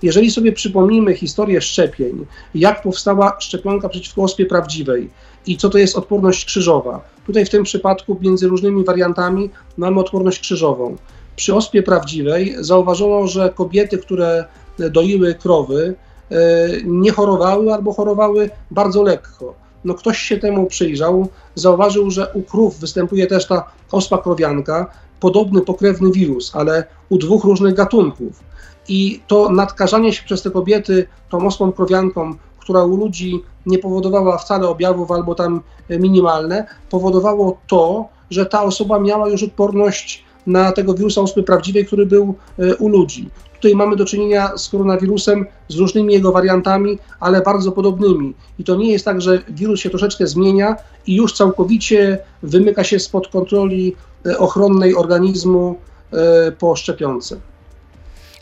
Jeżeli 0.03 0.31
sobie 0.31 0.53
przypomnimy 0.53 1.15
historię 1.15 1.61
szczepień, 1.61 2.27
jak 2.55 2.83
powstała 2.83 3.37
szczepionka 3.41 3.89
przeciwko 3.89 4.23
ospie 4.23 4.47
prawdziwej 4.47 5.11
i 5.47 5.57
co 5.57 5.71
to 5.71 5.79
jest 5.79 5.97
odporność 5.97 6.45
krzyżowa, 6.45 7.01
tutaj 7.27 7.45
w 7.45 7.51
tym 7.51 7.65
przypadku 7.65 8.19
między 8.21 8.49
różnymi 8.49 8.85
wariantami 8.85 9.51
mamy 9.77 10.01
odporność 10.01 10.41
krzyżową. 10.41 10.97
Przy 11.37 11.55
ospie 11.55 11.83
prawdziwej 11.83 12.55
zauważono, 12.59 13.27
że 13.27 13.53
kobiety, 13.55 13.99
które 13.99 14.45
doiły 14.79 15.35
krowy, 15.35 15.95
e, 16.31 16.37
nie 16.85 17.13
chorowały 17.13 17.75
albo 17.75 17.93
chorowały 17.93 18.51
bardzo 18.71 19.03
lekko. 19.03 19.55
No 19.85 19.95
ktoś 19.95 20.19
się 20.19 20.39
temu 20.39 20.67
przyjrzał, 20.67 21.29
zauważył, 21.55 22.11
że 22.11 22.33
u 22.35 22.43
krów 22.43 22.79
występuje 22.81 23.27
też 23.27 23.47
ta 23.47 23.71
ospa 23.93 24.19
krowianka, 24.19 24.91
podobny 25.21 25.61
pokrewny 25.61 26.13
wirus, 26.13 26.57
ale 26.57 26.85
u 27.09 27.19
dwóch 27.19 27.45
różnych 27.45 27.75
gatunków. 27.75 28.41
I 28.89 29.21
to 29.27 29.51
nadkażanie 29.51 30.13
się 30.13 30.25
przez 30.25 30.43
te 30.43 30.51
kobiety 30.51 31.07
tą 31.31 31.47
ospą 31.47 31.73
krowianką, 31.73 32.35
która 32.59 32.85
u 32.85 32.97
ludzi 32.97 33.43
nie 33.67 33.79
powodowała 33.79 34.39
wcale 34.39 34.69
objawów 34.69 35.11
albo 35.11 35.35
tam 35.35 35.61
minimalne, 35.91 36.67
powodowało 36.91 37.59
to, 37.67 38.09
że 38.31 38.47
ta 38.47 38.63
osoba 38.63 38.99
miała 38.99 39.29
już 39.29 39.43
odporność 39.43 40.25
na 40.47 40.73
tego 40.73 40.95
wirusa 40.95 41.21
ospy 41.21 41.43
prawdziwej, 41.43 41.87
który 41.87 42.07
był 42.07 42.35
e, 42.59 42.77
u 42.77 42.89
ludzi. 42.89 43.31
Tutaj 43.55 43.75
mamy 43.75 43.97
do 43.97 44.05
czynienia 44.05 44.57
z 44.57 44.69
koronawirusem, 44.69 45.47
z 45.69 45.77
różnymi 45.77 46.15
jego 46.15 46.33
wariantami, 46.33 46.99
ale 47.21 47.43
bardzo 47.43 47.73
podobnymi. 47.73 48.35
I 48.59 48.65
to 48.65 48.77
nie 48.77 48.93
jest 48.93 49.05
tak, 49.05 49.21
że 49.21 49.43
wirus 49.49 49.81
się 49.81 49.91
troszeczkę 49.91 50.27
zmienia 50.27 50.77
i 51.07 51.15
już 51.15 51.33
całkowicie 51.33 52.19
wymyka 52.43 52.85
się 52.85 52.99
spod 52.99 53.29
kontroli 53.29 53.97
e, 54.27 54.39
ochronnej 54.39 54.95
organizmu 54.95 55.77
e, 56.13 56.53
po 56.53 56.77
szczepionce. 56.77 57.37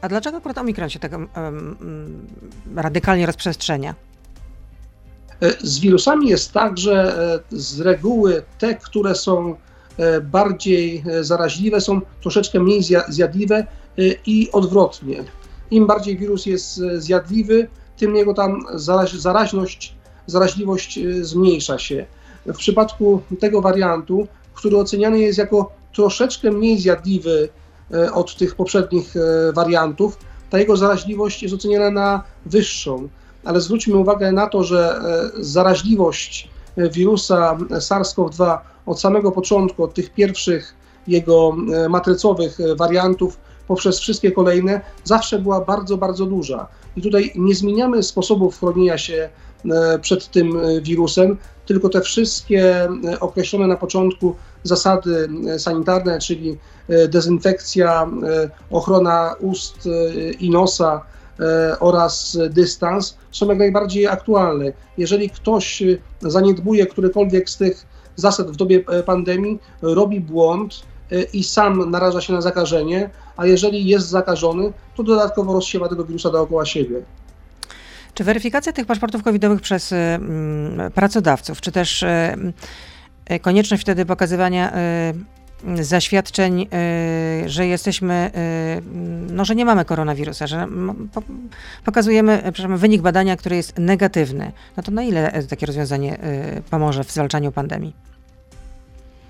A 0.00 0.08
dlaczego 0.08 0.36
akurat 0.36 0.58
omikron 0.58 0.90
się 0.90 0.98
tak 0.98 1.12
um, 1.12 1.76
radykalnie 2.76 3.26
rozprzestrzenia? 3.26 3.94
Z 5.60 5.78
wirusami 5.78 6.28
jest 6.28 6.52
tak, 6.52 6.78
że 6.78 7.14
z 7.50 7.80
reguły 7.80 8.42
te, 8.58 8.74
które 8.74 9.14
są 9.14 9.56
bardziej 10.22 11.04
zaraźliwe, 11.20 11.80
są 11.80 12.00
troszeczkę 12.20 12.60
mniej 12.60 12.82
zjadliwe 13.08 13.66
i 14.26 14.48
odwrotnie. 14.52 15.24
Im 15.70 15.86
bardziej 15.86 16.18
wirus 16.18 16.46
jest 16.46 16.80
zjadliwy, 16.96 17.68
tym 17.96 18.16
jego 18.16 18.34
tam 18.34 18.66
zaraźność 19.18 19.94
zaraźliwość 20.26 20.98
zmniejsza 21.20 21.78
się. 21.78 22.06
W 22.46 22.56
przypadku 22.56 23.22
tego 23.40 23.60
wariantu, 23.60 24.26
który 24.54 24.76
oceniany 24.76 25.18
jest 25.18 25.38
jako 25.38 25.72
troszeczkę 25.94 26.50
mniej 26.50 26.78
zjadliwy 26.78 27.48
od 28.12 28.36
tych 28.36 28.54
poprzednich 28.54 29.14
wariantów, 29.54 30.18
ta 30.50 30.58
jego 30.58 30.76
zaraźliwość 30.76 31.42
jest 31.42 31.54
oceniana 31.54 31.90
na 31.90 32.22
wyższą. 32.46 33.08
Ale 33.44 33.60
zwróćmy 33.60 33.96
uwagę 33.96 34.32
na 34.32 34.46
to, 34.46 34.64
że 34.64 35.00
zaraźliwość 35.40 36.50
wirusa 36.76 37.56
SARS-CoV-2 37.70 38.58
od 38.86 39.00
samego 39.00 39.32
początku, 39.32 39.84
od 39.84 39.94
tych 39.94 40.10
pierwszych 40.10 40.74
jego 41.06 41.56
e, 41.74 41.88
matrycowych 41.88 42.60
e, 42.60 42.76
wariantów 42.76 43.38
poprzez 43.68 43.98
wszystkie 43.98 44.32
kolejne, 44.32 44.80
zawsze 45.04 45.38
była 45.38 45.60
bardzo, 45.60 45.96
bardzo 45.96 46.26
duża. 46.26 46.66
I 46.96 47.02
tutaj 47.02 47.32
nie 47.34 47.54
zmieniamy 47.54 48.02
sposobów 48.02 48.58
chronienia 48.58 48.98
się 48.98 49.28
e, 49.70 49.98
przed 49.98 50.30
tym 50.30 50.52
wirusem, 50.82 51.38
tylko 51.66 51.88
te 51.88 52.00
wszystkie 52.00 52.88
określone 53.20 53.66
na 53.66 53.76
początku 53.76 54.36
zasady 54.62 55.28
sanitarne, 55.58 56.18
czyli 56.18 56.58
dezynfekcja, 57.08 58.10
ochrona 58.70 59.34
ust 59.40 59.88
i 60.40 60.50
nosa 60.50 61.02
oraz 61.80 62.38
dystans, 62.50 63.16
są 63.32 63.48
jak 63.48 63.58
najbardziej 63.58 64.06
aktualne. 64.06 64.72
Jeżeli 64.98 65.30
ktoś 65.30 65.82
zaniedbuje 66.20 66.86
którykolwiek 66.86 67.50
z 67.50 67.56
tych 67.56 67.86
zasad 68.16 68.50
w 68.50 68.56
dobie 68.56 68.80
pandemii, 69.06 69.58
robi 69.82 70.20
błąd, 70.20 70.82
i 71.32 71.44
sam 71.44 71.90
naraża 71.90 72.20
się 72.20 72.32
na 72.32 72.40
zakażenie, 72.40 73.10
a 73.36 73.46
jeżeli 73.46 73.86
jest 73.86 74.08
zakażony, 74.08 74.72
to 74.96 75.02
dodatkowo 75.02 75.52
rozsiewa 75.52 75.88
tego 75.88 76.04
wirusa 76.04 76.30
dookoła 76.30 76.66
siebie. 76.66 76.96
Czy 78.14 78.24
weryfikacja 78.24 78.72
tych 78.72 78.86
paszportów 78.86 79.22
covidowych 79.22 79.60
przez 79.60 79.92
mm, 79.92 80.92
pracodawców, 80.92 81.60
czy 81.60 81.72
też 81.72 82.04
konieczność 83.42 83.82
wtedy 83.82 84.06
pokazywania 84.06 84.72
zaświadczeń, 85.80 86.66
że 87.46 87.66
jesteśmy, 87.66 88.30
no, 89.30 89.44
że 89.44 89.54
nie 89.54 89.64
mamy 89.64 89.84
koronawirusa, 89.84 90.46
że 90.46 90.66
pokazujemy 91.84 92.52
wynik 92.68 93.02
badania, 93.02 93.36
który 93.36 93.56
jest 93.56 93.78
negatywny, 93.78 94.52
no 94.76 94.82
to 94.82 94.92
na 94.92 95.02
ile 95.02 95.42
takie 95.50 95.66
rozwiązanie 95.66 96.18
pomoże 96.70 97.04
w 97.04 97.12
zwalczaniu 97.12 97.52
pandemii? 97.52 97.92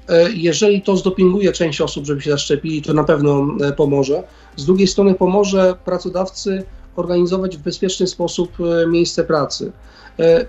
E, 0.08 0.32
jeżeli 0.32 0.82
to 0.82 0.96
zdopinguje 0.96 1.52
część 1.52 1.80
osób, 1.80 2.06
żeby 2.06 2.20
się 2.20 2.30
zaszczepili, 2.30 2.82
to 2.82 2.94
na 2.94 3.04
pewno 3.04 3.46
e, 3.60 3.72
pomoże. 3.72 4.22
Z 4.56 4.64
drugiej 4.64 4.86
strony 4.86 5.14
pomoże 5.14 5.74
pracodawcy 5.84 6.64
organizować 6.96 7.56
w 7.56 7.62
bezpieczny 7.62 8.06
sposób 8.06 8.52
e, 8.60 8.86
miejsce 8.86 9.24
pracy. 9.24 9.72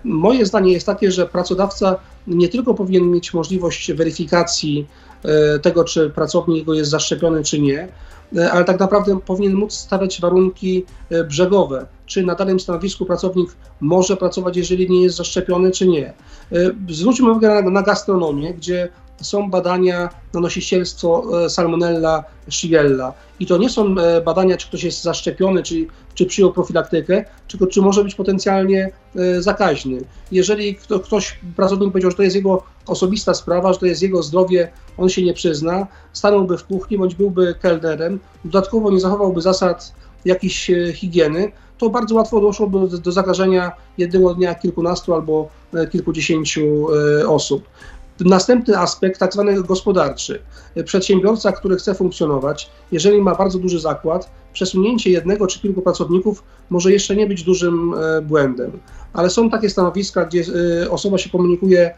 Moje 0.04 0.46
zdanie 0.46 0.74
jest 0.74 0.86
takie, 0.86 1.12
że 1.12 1.26
pracodawca 1.26 1.96
nie 2.28 2.50
tylko 2.50 2.74
powinien 2.74 3.12
mieć 3.12 3.34
możliwość 3.34 3.92
weryfikacji 3.92 4.88
tego, 5.62 5.84
czy 5.84 6.10
pracownik 6.10 6.68
jest 6.68 6.92
zaszczepiony, 6.92 7.44
czy 7.44 7.60
nie, 7.60 7.88
ale 8.52 8.66
tak 8.66 8.80
naprawdę 8.80 9.20
powinien 9.20 9.54
móc 9.54 9.74
stawiać 9.74 10.22
warunki 10.22 10.86
brzegowe, 11.30 11.86
czy 12.06 12.24
na 12.24 12.36
danym 12.36 12.60
stanowisku 12.60 13.06
pracownik 13.06 13.56
może 13.82 14.18
pracować, 14.18 14.58
jeżeli 14.58 14.90
nie 14.90 15.04
jest 15.04 15.16
zaszczepiony, 15.16 15.72
czy 15.72 15.88
nie. 15.88 16.14
Zwróćmy 16.90 17.32
uwagę 17.32 17.62
na, 17.62 17.70
na 17.70 17.82
gastronomię, 17.82 18.54
gdzie 18.54 18.90
są 19.22 19.50
badania 19.50 20.10
na 20.34 20.40
nosicielstwo 20.40 21.24
e, 21.46 21.50
Salmonella 21.50 22.24
Shigella. 22.50 23.14
I 23.40 23.46
to 23.46 23.58
nie 23.58 23.70
są 23.70 23.96
e, 23.98 24.22
badania, 24.22 24.58
czy 24.58 24.68
ktoś 24.68 24.84
jest 24.84 25.02
zaszczepiony, 25.02 25.64
czy, 25.64 25.88
czy 26.14 26.26
przyjął 26.26 26.54
profilaktykę, 26.54 27.26
tylko 27.48 27.68
czy 27.68 27.82
może 27.82 28.04
być 28.04 28.16
potencjalnie 28.16 28.92
e, 29.16 29.42
zakaźny. 29.42 29.98
Jeżeli 30.32 30.76
ktoś, 30.76 31.40
pracownik 31.56 31.92
powiedział, 31.92 32.12
że 32.12 32.18
to 32.18 32.24
jest 32.24 32.36
jego 32.36 32.64
osobista 32.88 33.34
sprawa, 33.34 33.74
że 33.74 33.80
to 33.80 33.86
jest 33.86 34.02
jego 34.02 34.24
zdrowie, 34.24 34.72
on 34.98 35.10
się 35.10 35.24
nie 35.24 35.34
przyzna, 35.34 35.88
stanąłby 36.14 36.58
w 36.58 36.64
kuchni 36.64 36.98
bądź 36.98 37.16
byłby 37.16 37.56
kelnerem, 37.62 38.20
dodatkowo 38.46 38.92
nie 38.92 39.00
zachowałby 39.00 39.42
zasad 39.42 39.94
jakiejś 40.26 40.72
higieny, 40.94 41.52
to 41.78 41.90
bardzo 41.90 42.16
łatwo 42.16 42.42
doszłoby 42.42 42.88
do, 42.88 42.98
do 42.98 43.12
zakażenia 43.12 43.72
jednego 43.98 44.34
dnia 44.34 44.56
kilkunastu 44.56 45.14
albo 45.14 45.50
kilkudziesięciu 45.92 46.88
osób. 47.28 47.64
Następny 48.20 48.78
aspekt, 48.78 49.20
tak 49.20 49.34
zwany 49.34 49.64
gospodarczy. 49.64 50.40
Przedsiębiorca, 50.86 51.52
który 51.52 51.76
chce 51.76 51.96
funkcjonować, 51.96 52.70
jeżeli 52.92 53.22
ma 53.22 53.36
bardzo 53.36 53.60
duży 53.60 53.80
zakład, 53.80 54.30
przesunięcie 54.54 55.10
jednego 55.10 55.48
czy 55.48 55.60
kilku 55.60 55.82
pracowników 55.82 56.44
może 56.70 56.92
jeszcze 56.92 57.16
nie 57.16 57.28
być 57.28 57.44
dużym 57.44 57.94
e, 57.94 58.22
błędem. 58.22 58.72
Ale 59.14 59.30
są 59.30 59.50
takie 59.50 59.70
stanowiska, 59.70 60.26
gdzie 60.26 60.44
e, 60.84 60.92
osoba 60.92 61.18
się 61.18 61.30
komunikuje 61.30 61.86
e, 61.90 61.96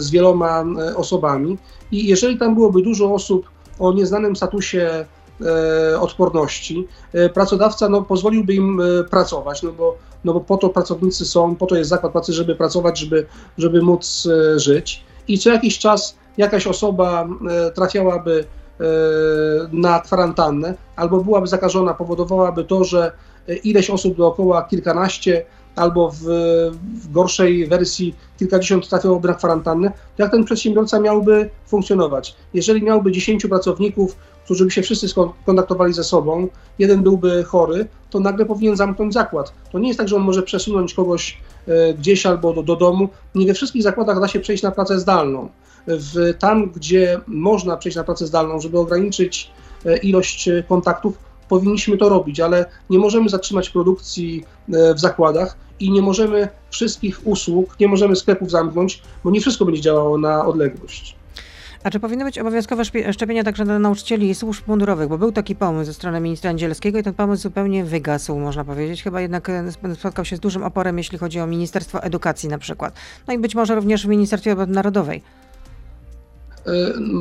z 0.00 0.10
wieloma 0.10 0.64
osobami 0.96 1.58
i 1.92 2.06
jeżeli 2.06 2.38
tam 2.38 2.54
byłoby 2.54 2.82
dużo 2.82 3.14
osób 3.14 3.50
o 3.78 3.92
nieznanym 3.92 4.36
statusie 4.36 5.04
odporności, 6.00 6.88
pracodawca 7.34 7.88
no, 7.88 8.02
pozwoliłby 8.02 8.54
im 8.54 8.82
pracować, 9.10 9.62
no 9.62 9.72
bo, 9.72 9.96
no 10.24 10.32
bo 10.32 10.40
po 10.40 10.56
to 10.56 10.68
pracownicy 10.68 11.24
są, 11.24 11.56
po 11.56 11.66
to 11.66 11.76
jest 11.76 11.90
zakład 11.90 12.12
pracy, 12.12 12.32
żeby 12.32 12.54
pracować, 12.54 12.98
żeby, 12.98 13.26
żeby 13.58 13.82
móc 13.82 14.28
żyć 14.56 15.04
i 15.28 15.38
co 15.38 15.50
jakiś 15.50 15.78
czas 15.78 16.16
jakaś 16.36 16.66
osoba 16.66 17.28
e, 17.50 17.70
trafiałaby 17.70 18.44
e, 18.80 18.84
na 19.72 20.00
kwarantannę 20.00 20.74
albo 20.96 21.24
byłaby 21.24 21.46
zakażona, 21.46 21.94
powodowałaby 21.94 22.64
to, 22.64 22.84
że 22.84 23.12
e, 23.48 23.54
ileś 23.54 23.90
osób 23.90 24.16
dookoła, 24.16 24.62
kilkanaście 24.62 25.44
albo 25.76 26.10
w, 26.10 26.20
w, 26.94 27.12
gorszej 27.12 27.66
wersji 27.66 28.14
kilkadziesiąt 28.38 28.88
trafiałoby 28.88 29.28
na 29.28 29.34
kwarantannę, 29.34 29.90
to 29.90 30.22
jak 30.22 30.32
ten 30.32 30.44
przedsiębiorca 30.44 31.00
miałby 31.00 31.50
funkcjonować? 31.66 32.36
Jeżeli 32.54 32.82
miałby 32.82 33.12
10 33.12 33.46
pracowników, 33.46 34.16
którzy 34.52 34.64
by 34.64 34.70
się 34.70 34.82
wszyscy 34.82 35.06
kontaktowali 35.46 35.92
ze 35.92 36.04
sobą, 36.04 36.48
jeden 36.78 37.02
byłby 37.02 37.44
chory, 37.44 37.88
to 38.10 38.20
nagle 38.20 38.46
powinien 38.46 38.76
zamknąć 38.76 39.14
zakład. 39.14 39.52
To 39.72 39.78
nie 39.78 39.88
jest 39.88 39.98
tak, 39.98 40.08
że 40.08 40.16
on 40.16 40.22
może 40.22 40.42
przesunąć 40.42 40.94
kogoś 40.94 41.38
e, 41.66 41.94
gdzieś 41.94 42.26
albo 42.26 42.52
do, 42.52 42.62
do 42.62 42.76
domu. 42.76 43.08
Nie 43.34 43.46
we 43.46 43.54
wszystkich 43.54 43.82
zakładach 43.82 44.20
da 44.20 44.28
się 44.28 44.40
przejść 44.40 44.62
na 44.62 44.70
pracę 44.70 45.00
zdalną. 45.00 45.48
W, 45.86 46.34
tam, 46.38 46.70
gdzie 46.70 47.20
można 47.26 47.76
przejść 47.76 47.96
na 47.96 48.04
pracę 48.04 48.26
zdalną, 48.26 48.60
żeby 48.60 48.78
ograniczyć 48.78 49.50
e, 49.84 49.96
ilość 49.96 50.48
e, 50.48 50.62
kontaktów, 50.68 51.18
powinniśmy 51.48 51.98
to 51.98 52.08
robić, 52.08 52.40
ale 52.40 52.66
nie 52.90 52.98
możemy 52.98 53.28
zatrzymać 53.28 53.70
produkcji 53.70 54.44
w 54.68 55.00
zakładach 55.00 55.56
i 55.80 55.90
nie 55.90 56.02
możemy 56.02 56.48
wszystkich 56.70 57.26
usług, 57.26 57.80
nie 57.80 57.88
możemy 57.88 58.16
sklepów 58.16 58.50
zamknąć, 58.50 59.02
bo 59.24 59.30
nie 59.30 59.40
wszystko 59.40 59.64
będzie 59.64 59.80
działało 59.80 60.18
na 60.18 60.46
odległość. 60.46 61.21
A 61.84 61.90
czy 61.90 62.00
powinny 62.00 62.24
być 62.24 62.38
obowiązkowe 62.38 62.84
szczepienia 63.12 63.44
także 63.44 63.64
dla 63.64 63.78
nauczycieli 63.78 64.30
i 64.30 64.34
służb 64.34 64.68
mundurowych? 64.68 65.08
Bo 65.08 65.18
był 65.18 65.32
taki 65.32 65.56
pomysł 65.56 65.86
ze 65.86 65.94
strony 65.94 66.20
ministra 66.20 66.50
Andzielskiego 66.50 66.98
i 66.98 67.02
ten 67.02 67.14
pomysł 67.14 67.42
zupełnie 67.42 67.84
wygasł, 67.84 68.38
można 68.38 68.64
powiedzieć. 68.64 69.02
Chyba 69.02 69.20
jednak 69.20 69.48
e, 69.48 69.72
spotkał 69.94 70.24
się 70.24 70.36
z 70.36 70.40
dużym 70.40 70.62
oporem, 70.62 70.98
jeśli 70.98 71.18
chodzi 71.18 71.40
o 71.40 71.46
Ministerstwo 71.46 72.02
Edukacji 72.02 72.48
na 72.48 72.58
przykład. 72.58 72.94
No 73.28 73.34
i 73.34 73.38
być 73.38 73.54
może 73.54 73.74
również 73.74 74.06
w 74.06 74.08
Ministerstwie 74.08 74.52
Obrony 74.52 74.72
Narodowej. 74.72 75.22
E, 76.66 76.72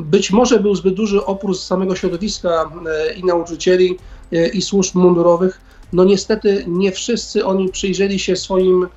być 0.04 0.32
może 0.32 0.60
był 0.60 0.76
zbyt 0.76 0.94
duży 0.94 1.26
opór 1.26 1.58
z 1.58 1.66
samego 1.66 1.96
środowiska 1.96 2.50
e, 2.50 3.14
i 3.14 3.26
nauczycieli, 3.26 3.98
i 4.54 4.62
służb 4.62 4.96
mundurowych. 4.96 5.62
No 5.94 6.04
niestety 6.04 6.64
nie 6.68 6.92
wszyscy 6.92 7.46
oni 7.46 7.70
przyjrzeli 7.70 8.20
się 8.20 8.36
swoim 8.36 8.88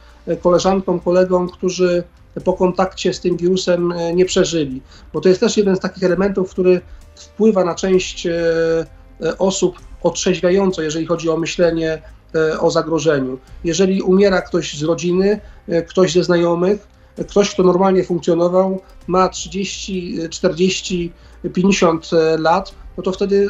koleżankom, 0.42 1.00
kolegom, 1.00 1.48
którzy 1.48 2.04
po 2.40 2.52
kontakcie 2.52 3.14
z 3.14 3.20
tym 3.20 3.36
wirusem 3.36 3.92
e, 3.92 4.14
nie 4.14 4.24
przeżyli. 4.24 4.82
Bo 5.12 5.20
to 5.20 5.28
jest 5.28 5.40
też 5.40 5.56
jeden 5.56 5.76
z 5.76 5.80
takich 5.80 6.04
elementów, 6.04 6.50
który 6.50 6.80
wpływa 7.16 7.64
na 7.64 7.74
część 7.74 8.26
e, 8.26 8.32
e, 9.22 9.38
osób 9.38 9.78
otrzeźwiająco, 10.02 10.82
jeżeli 10.82 11.06
chodzi 11.06 11.30
o 11.30 11.36
myślenie 11.36 12.02
o 12.60 12.70
zagrożeniu. 12.70 13.38
Jeżeli 13.64 14.02
umiera 14.02 14.42
ktoś 14.42 14.78
z 14.78 14.82
rodziny, 14.82 15.40
ktoś 15.88 16.12
ze 16.12 16.24
znajomych, 16.24 16.88
ktoś, 17.28 17.50
kto 17.50 17.62
normalnie 17.62 18.04
funkcjonował, 18.04 18.80
ma 19.06 19.28
30, 19.28 20.18
40, 20.30 21.12
50 21.52 22.10
lat, 22.38 22.74
no 22.96 23.02
to 23.02 23.12
wtedy 23.12 23.48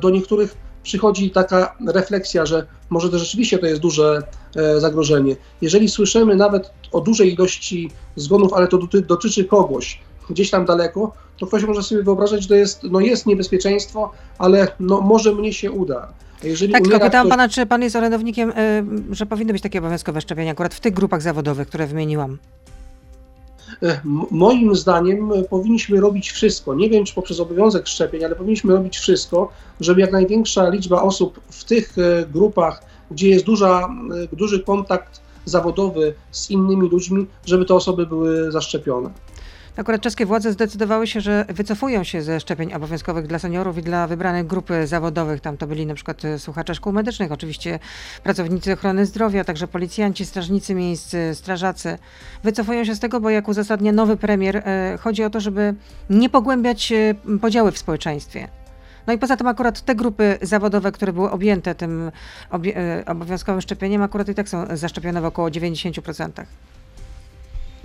do 0.00 0.10
niektórych 0.10 0.56
przychodzi 0.82 1.30
taka 1.30 1.76
refleksja, 1.88 2.46
że 2.46 2.66
może 2.90 3.10
to 3.10 3.18
rzeczywiście 3.18 3.58
to 3.58 3.66
jest 3.66 3.80
duże 3.80 4.22
zagrożenie. 4.78 5.36
Jeżeli 5.60 5.88
słyszymy 5.88 6.36
nawet 6.36 6.70
o 6.92 7.00
dużej 7.00 7.34
ilości 7.34 7.90
zgonów, 8.16 8.52
ale 8.52 8.68
to 8.68 8.78
dotyczy 9.06 9.44
kogoś 9.44 10.00
gdzieś 10.30 10.50
tam 10.50 10.64
daleko, 10.64 11.12
to 11.38 11.46
ktoś 11.46 11.64
może 11.64 11.82
sobie 11.82 12.02
wyobrażać, 12.02 12.42
że 12.42 12.48
to 12.48 12.54
jest, 12.54 12.82
no 12.82 13.00
jest 13.00 13.26
niebezpieczeństwo, 13.26 14.12
ale 14.38 14.68
no 14.80 15.00
może 15.00 15.34
mnie 15.34 15.52
się 15.52 15.70
uda. 15.70 16.12
Jeżeli 16.42 16.72
tak, 16.72 16.82
tylko 16.82 17.00
pytałam 17.00 17.26
ktoś... 17.26 17.36
pana, 17.36 17.48
czy 17.48 17.66
pan 17.66 17.82
jest 17.82 17.96
orędownikiem, 17.96 18.50
y, 18.50 18.54
że 19.10 19.26
powinny 19.26 19.52
być 19.52 19.62
takie 19.62 19.78
obowiązkowe 19.78 20.20
szczepienia 20.20 20.52
akurat 20.52 20.74
w 20.74 20.80
tych 20.80 20.94
grupach 20.94 21.22
zawodowych, 21.22 21.68
które 21.68 21.86
wymieniłam. 21.86 22.38
E, 23.82 24.00
moim 24.30 24.74
zdaniem 24.74 25.32
e, 25.32 25.44
powinniśmy 25.44 26.00
robić 26.00 26.30
wszystko, 26.30 26.74
nie 26.74 26.90
wiem 26.90 27.04
czy 27.04 27.14
poprzez 27.14 27.40
obowiązek 27.40 27.88
szczepień, 27.88 28.24
ale 28.24 28.36
powinniśmy 28.36 28.74
robić 28.74 28.98
wszystko, 28.98 29.52
żeby 29.80 30.00
jak 30.00 30.12
największa 30.12 30.68
liczba 30.68 31.02
osób 31.02 31.40
w 31.50 31.64
tych 31.64 31.98
e, 31.98 32.26
grupach, 32.26 32.82
gdzie 33.10 33.28
jest 33.28 33.44
duża, 33.44 33.88
duży 34.32 34.60
kontakt 34.60 35.20
zawodowy 35.50 36.14
z 36.30 36.50
innymi 36.50 36.88
ludźmi, 36.88 37.26
żeby 37.46 37.64
te 37.64 37.74
osoby 37.74 38.06
były 38.06 38.52
zaszczepione. 38.52 39.10
Akurat 39.76 40.00
czeskie 40.00 40.26
władze 40.26 40.52
zdecydowały 40.52 41.06
się, 41.06 41.20
że 41.20 41.44
wycofują 41.48 42.04
się 42.04 42.22
ze 42.22 42.40
szczepień 42.40 42.74
obowiązkowych 42.74 43.26
dla 43.26 43.38
seniorów 43.38 43.78
i 43.78 43.82
dla 43.82 44.06
wybranych 44.06 44.46
grup 44.46 44.68
zawodowych. 44.84 45.40
Tam 45.40 45.56
to 45.56 45.66
byli 45.66 45.86
na 45.86 45.94
przykład 45.94 46.22
słuchacze 46.38 46.74
szkół 46.74 46.92
medycznych, 46.92 47.32
oczywiście 47.32 47.78
pracownicy 48.22 48.72
ochrony 48.72 49.06
zdrowia, 49.06 49.44
także 49.44 49.68
policjanci, 49.68 50.26
strażnicy 50.26 50.74
miejsc, 50.74 51.16
strażacy. 51.34 51.98
Wycofują 52.44 52.84
się 52.84 52.94
z 52.94 53.00
tego, 53.00 53.20
bo 53.20 53.30
jak 53.30 53.48
uzasadnia 53.48 53.92
nowy 53.92 54.16
premier, 54.16 54.56
e, 54.56 54.98
chodzi 55.00 55.24
o 55.24 55.30
to, 55.30 55.40
żeby 55.40 55.74
nie 56.10 56.30
pogłębiać 56.30 56.92
e, 56.92 57.14
podziały 57.40 57.72
w 57.72 57.78
społeczeństwie. 57.78 58.59
No 59.06 59.12
i 59.12 59.18
poza 59.18 59.36
tym 59.36 59.46
akurat 59.46 59.80
te 59.80 59.94
grupy 59.94 60.38
zawodowe, 60.42 60.92
które 60.92 61.12
były 61.12 61.30
objęte 61.30 61.74
tym 61.74 62.10
e, 62.52 63.04
obowiązkowym 63.06 63.60
szczepieniem, 63.60 64.02
akurat 64.02 64.28
i 64.28 64.34
tak 64.34 64.48
są 64.48 64.76
zaszczepione 64.76 65.20
w 65.20 65.24
około 65.24 65.48
90%. 65.48 66.30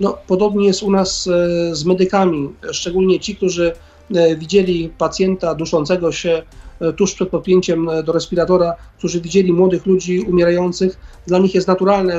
No, 0.00 0.18
podobnie 0.26 0.66
jest 0.66 0.82
u 0.82 0.90
nas 0.90 1.26
e, 1.26 1.74
z 1.74 1.84
medykami, 1.84 2.50
szczególnie 2.72 3.20
ci, 3.20 3.36
którzy 3.36 3.72
e, 4.14 4.36
widzieli 4.36 4.92
pacjenta 4.98 5.54
duszącego 5.54 6.12
się 6.12 6.42
tuż 6.96 7.14
przed 7.14 7.28
podpięciem 7.28 7.88
do 8.04 8.12
respiratora, 8.12 8.74
którzy 8.98 9.20
widzieli 9.20 9.52
młodych 9.52 9.86
ludzi 9.86 10.20
umierających, 10.20 10.98
dla 11.26 11.38
nich 11.38 11.54
jest 11.54 11.68
naturalne 11.68 12.14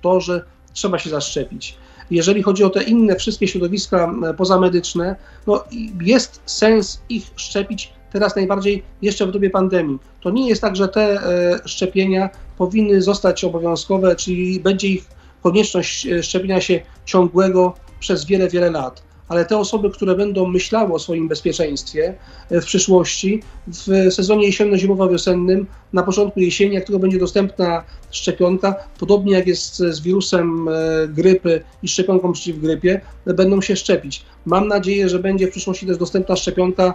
to, 0.00 0.20
że 0.20 0.44
trzeba 0.72 0.98
się 0.98 1.10
zaszczepić. 1.10 1.76
Jeżeli 2.10 2.42
chodzi 2.42 2.64
o 2.64 2.70
te 2.70 2.82
inne 2.82 3.16
wszystkie 3.16 3.48
środowiska 3.48 4.14
pozamedyczne, 4.36 5.16
no 5.46 5.64
jest 6.00 6.40
sens 6.46 7.02
ich 7.08 7.30
szczepić 7.36 7.92
teraz 8.12 8.36
najbardziej 8.36 8.82
jeszcze 9.02 9.26
w 9.26 9.30
dobie 9.30 9.50
pandemii. 9.50 9.98
To 10.20 10.30
nie 10.30 10.48
jest 10.48 10.62
tak, 10.62 10.76
że 10.76 10.88
te 10.88 11.20
szczepienia 11.64 12.30
powinny 12.58 13.02
zostać 13.02 13.44
obowiązkowe, 13.44 14.16
czyli 14.16 14.60
będzie 14.60 14.88
ich 14.88 15.04
konieczność 15.42 16.06
e, 16.06 16.22
szczepienia 16.22 16.60
się 16.60 16.80
ciągłego 17.04 17.74
przez 18.00 18.24
wiele, 18.24 18.48
wiele 18.48 18.70
lat. 18.70 19.02
Ale 19.28 19.44
te 19.44 19.58
osoby, 19.58 19.90
które 19.90 20.14
będą 20.14 20.46
myślały 20.46 20.92
o 20.92 20.98
swoim 20.98 21.28
bezpieczeństwie 21.28 22.14
e, 22.50 22.60
w 22.60 22.64
przyszłości, 22.64 23.42
w 23.66 24.12
sezonie 24.14 24.46
jesienno-zimowo-wiosennym, 24.46 25.66
na 25.92 26.02
początku 26.02 26.40
jesieni, 26.40 26.74
jak 26.74 26.84
tylko 26.84 26.98
będzie 26.98 27.18
dostępna 27.18 27.84
szczepionka, 28.10 28.74
podobnie 28.98 29.32
jak 29.32 29.46
jest 29.46 29.76
z 29.76 30.00
wirusem 30.00 30.68
e, 30.68 30.72
grypy 31.08 31.64
i 31.82 31.88
szczepionką 31.88 32.32
przeciw 32.32 32.58
grypie, 32.60 33.00
będą 33.26 33.60
się 33.60 33.76
szczepić. 33.76 34.24
Mam 34.46 34.68
nadzieję, 34.68 35.08
że 35.08 35.18
będzie 35.18 35.46
w 35.46 35.50
przyszłości 35.50 35.86
też 35.86 35.98
dostępna 35.98 36.36
szczepionka 36.36 36.94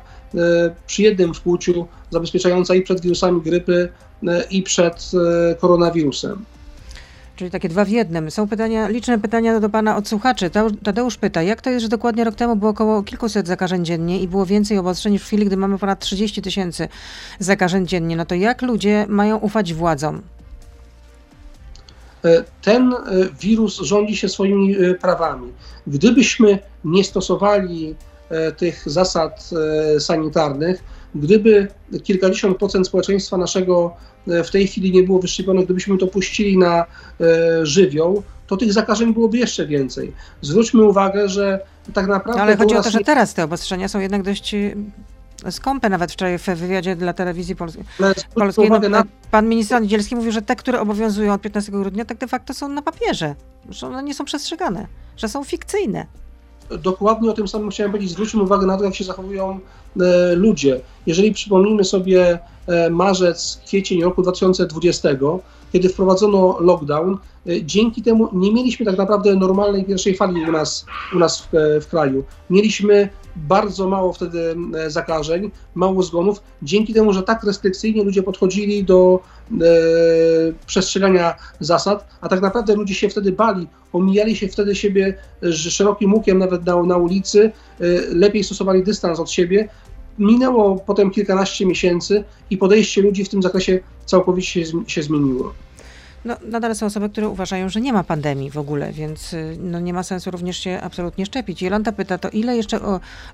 przy 0.87 1.01
jednym 1.01 1.33
wkłuciu, 1.33 1.87
zabezpieczająca 2.11 2.75
i 2.75 2.81
przed 2.81 3.01
wirusami 3.01 3.41
grypy, 3.41 3.89
i 4.51 4.63
przed 4.63 5.11
koronawirusem. 5.59 6.45
Czyli 7.37 7.51
takie 7.51 7.69
dwa 7.69 7.85
w 7.85 7.89
jednym. 7.89 8.31
Są 8.31 8.47
pytania, 8.47 8.87
liczne 8.87 9.19
pytania 9.19 9.59
do 9.59 9.69
pana 9.69 9.97
od 9.97 10.07
słuchaczy. 10.07 10.49
Tadeusz 10.83 11.17
pyta, 11.17 11.41
jak 11.41 11.61
to 11.61 11.69
jest, 11.69 11.81
że 11.81 11.89
dokładnie 11.89 12.23
rok 12.23 12.35
temu 12.35 12.55
było 12.55 12.71
około 12.71 13.03
kilkuset 13.03 13.47
zakażeń 13.47 13.85
dziennie 13.85 14.21
i 14.21 14.27
było 14.27 14.45
więcej 14.45 14.77
obostrzeń 14.77 15.13
niż 15.13 15.21
w 15.21 15.25
chwili, 15.25 15.45
gdy 15.45 15.57
mamy 15.57 15.77
ponad 15.77 15.99
30 15.99 16.41
tysięcy 16.41 16.87
zakażeń 17.39 17.87
dziennie. 17.87 18.15
No 18.15 18.25
to 18.25 18.35
jak 18.35 18.61
ludzie 18.61 19.05
mają 19.09 19.37
ufać 19.37 19.73
władzom? 19.73 20.21
E, 22.25 22.43
ten 22.61 22.93
e, 22.93 22.97
wirus 23.39 23.81
rządzi 23.81 24.15
się 24.15 24.29
swoimi 24.29 24.75
e, 24.77 24.95
prawami. 24.95 25.51
Gdybyśmy 25.87 26.59
nie 26.85 27.03
stosowali 27.03 27.95
tych 28.57 28.89
zasad 28.89 29.49
sanitarnych, 29.99 30.83
gdyby 31.15 31.67
kilkadziesiąt 32.03 32.57
procent 32.57 32.87
społeczeństwa 32.87 33.37
naszego 33.37 33.97
E, 34.27 34.43
w 34.43 34.51
tej 34.51 34.67
chwili 34.67 34.91
nie 34.91 35.03
było 35.03 35.19
wyszczepione, 35.19 35.63
gdybyśmy 35.63 35.97
to 35.97 36.07
puścili 36.07 36.57
na 36.57 36.85
e, 37.21 37.65
żywioł, 37.65 38.23
to 38.47 38.57
tych 38.57 38.73
zakażeń 38.73 39.13
byłoby 39.13 39.37
jeszcze 39.37 39.67
więcej. 39.67 40.13
Zwróćmy 40.41 40.83
uwagę, 40.83 41.29
że 41.29 41.59
tak 41.93 42.07
naprawdę. 42.07 42.41
Ale 42.41 42.57
chodzi 42.57 42.75
o 42.75 42.83
to, 42.83 42.89
że 42.89 42.99
teraz 42.99 43.33
te 43.33 43.43
obostrzenia 43.43 43.87
są 43.87 43.99
jednak 43.99 44.23
dość 44.23 44.53
e, 44.53 44.75
skąpe, 45.51 45.89
nawet 45.89 46.11
wczoraj 46.11 46.37
w 46.37 46.45
wywiadzie 46.45 46.95
dla 46.95 47.13
telewizji 47.13 47.55
polskiej. 47.55 47.83
polskiej 48.35 48.69
no, 48.69 48.79
na... 48.79 49.03
Pan 49.31 49.49
minister 49.49 49.81
Niedzielski 49.81 50.15
mówił, 50.15 50.31
że 50.31 50.41
te, 50.41 50.55
które 50.55 50.81
obowiązują 50.81 51.33
od 51.33 51.41
15 51.41 51.71
grudnia, 51.71 52.05
tak 52.05 52.17
de 52.17 52.27
facto 52.27 52.53
są 52.53 52.69
na 52.69 52.81
papierze, 52.81 53.35
że 53.69 53.87
one 53.87 54.03
nie 54.03 54.13
są 54.13 54.25
przestrzegane, 54.25 54.87
że 55.17 55.29
są 55.29 55.43
fikcyjne 55.43 56.05
dokładnie 56.69 57.29
o 57.29 57.33
tym 57.33 57.47
samym 57.47 57.69
chciałem 57.69 57.91
powiedzieć. 57.91 58.11
Zwróćmy 58.11 58.43
uwagę 58.43 58.67
na 58.67 58.77
to, 58.77 58.83
jak 58.83 58.95
się 58.95 59.03
zachowują 59.03 59.59
e, 59.99 60.35
ludzie. 60.35 60.81
Jeżeli 61.05 61.31
przypomnimy 61.31 61.83
sobie 61.83 62.39
e, 62.67 62.89
marzec, 62.89 63.61
kwiecień 63.65 64.03
roku 64.03 64.21
2020, 64.21 65.09
kiedy 65.73 65.89
wprowadzono 65.89 66.57
lockdown, 66.59 67.17
e, 67.47 67.63
dzięki 67.63 68.01
temu 68.01 68.29
nie 68.33 68.53
mieliśmy 68.53 68.85
tak 68.85 68.97
naprawdę 68.97 69.35
normalnej 69.35 69.85
pierwszej 69.85 70.15
fali 70.15 70.49
u 70.49 70.51
nas, 70.51 70.85
u 71.15 71.19
nas 71.19 71.41
w, 71.41 71.47
w 71.81 71.87
kraju. 71.87 72.23
Mieliśmy 72.49 73.09
bardzo 73.35 73.87
mało 73.87 74.13
wtedy 74.13 74.55
zakażeń, 74.87 75.51
mało 75.75 76.03
zgonów, 76.03 76.41
dzięki 76.61 76.93
temu, 76.93 77.13
że 77.13 77.23
tak 77.23 77.43
restrykcyjnie 77.43 78.03
ludzie 78.03 78.23
podchodzili 78.23 78.83
do 78.83 79.19
e, 79.51 79.55
przestrzegania 80.65 81.35
zasad, 81.59 82.07
a 82.21 82.29
tak 82.29 82.41
naprawdę 82.41 82.75
ludzie 82.75 82.93
się 82.93 83.09
wtedy 83.09 83.31
bali, 83.31 83.67
omijali 83.93 84.35
się 84.35 84.47
wtedy 84.47 84.75
siebie 84.75 85.17
szerokim 85.51 86.13
łukiem 86.13 86.37
nawet 86.37 86.65
na, 86.65 86.83
na 86.83 86.97
ulicy, 86.97 87.51
e, 87.79 87.85
lepiej 88.09 88.43
stosowali 88.43 88.83
dystans 88.83 89.19
od 89.19 89.31
siebie. 89.31 89.69
Minęło 90.19 90.75
potem 90.75 91.11
kilkanaście 91.11 91.65
miesięcy 91.65 92.23
i 92.49 92.57
podejście 92.57 93.01
ludzi 93.01 93.25
w 93.25 93.29
tym 93.29 93.43
zakresie 93.43 93.79
całkowicie 94.05 94.65
się, 94.87 95.03
zmieniło. 95.03 95.53
No, 96.25 96.37
nadal 96.45 96.75
są 96.75 96.85
osoby, 96.85 97.09
które 97.09 97.29
uważają, 97.29 97.69
że 97.69 97.81
nie 97.81 97.93
ma 97.93 98.03
pandemii 98.03 98.51
w 98.51 98.57
ogóle, 98.57 98.91
więc 98.91 99.33
y, 99.33 99.57
no, 99.59 99.79
nie 99.79 99.93
ma 99.93 100.03
sensu 100.03 100.31
również 100.31 100.57
się 100.57 100.79
absolutnie 100.83 101.25
szczepić. 101.25 101.61
Jolanta 101.61 101.91
pyta, 101.91 102.17
to 102.17 102.29
ile 102.29 102.57
jeszcze 102.57 102.79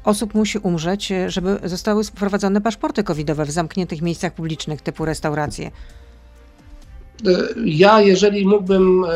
osób 0.04 0.34
musi 0.34 0.58
umrzeć, 0.58 1.12
y, 1.12 1.30
żeby 1.30 1.60
zostały 1.64 2.04
wprowadzone 2.04 2.62
paszporty 2.62 3.04
covidowe 3.04 3.46
w 3.46 3.52
zamkniętych 3.52 4.02
miejscach 4.02 4.34
publicznych 4.34 4.82
typu 4.82 5.06
restauracje? 5.06 5.72
Ja, 7.66 8.02
jeżeli 8.02 8.46
mógłbym 8.46 9.04
e, 9.04 9.10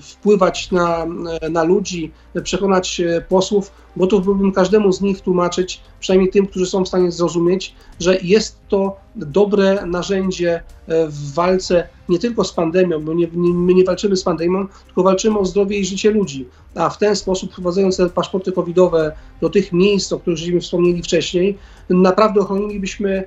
wpływać 0.00 0.70
na, 0.70 1.06
na 1.50 1.64
ludzi, 1.64 2.12
przekonać 2.42 3.00
e, 3.00 3.20
posłów, 3.20 3.72
gotów 3.96 4.24
byłbym 4.24 4.52
każdemu 4.52 4.92
z 4.92 5.00
nich 5.00 5.20
tłumaczyć, 5.20 5.80
przynajmniej 6.00 6.30
tym, 6.30 6.46
którzy 6.46 6.66
są 6.66 6.84
w 6.84 6.88
stanie 6.88 7.12
zrozumieć, 7.12 7.74
że 8.00 8.18
jest 8.22 8.58
to 8.68 8.96
dobre 9.16 9.86
narzędzie 9.86 10.62
e, 10.86 11.08
w 11.08 11.34
walce 11.34 11.88
nie 12.08 12.18
tylko 12.18 12.44
z 12.44 12.52
pandemią, 12.52 13.04
bo 13.04 13.14
nie, 13.14 13.26
nie, 13.34 13.54
my 13.54 13.74
nie 13.74 13.84
walczymy 13.84 14.16
z 14.16 14.22
pandemią, 14.22 14.66
tylko 14.86 15.02
walczymy 15.02 15.38
o 15.38 15.44
zdrowie 15.44 15.78
i 15.78 15.84
życie 15.84 16.10
ludzi. 16.10 16.48
A 16.74 16.90
w 16.90 16.98
ten 16.98 17.16
sposób, 17.16 17.52
wprowadzając 17.52 17.96
te 17.96 18.10
paszporty 18.10 18.52
covidowe 18.52 19.12
do 19.40 19.50
tych 19.50 19.72
miejsc, 19.72 20.12
o 20.12 20.18
których 20.18 20.38
żeśmy 20.38 20.60
wspomnieli 20.60 21.02
wcześniej, 21.02 21.58
naprawdę 21.90 22.40
ochronilibyśmy 22.40 23.10
e, 23.10 23.24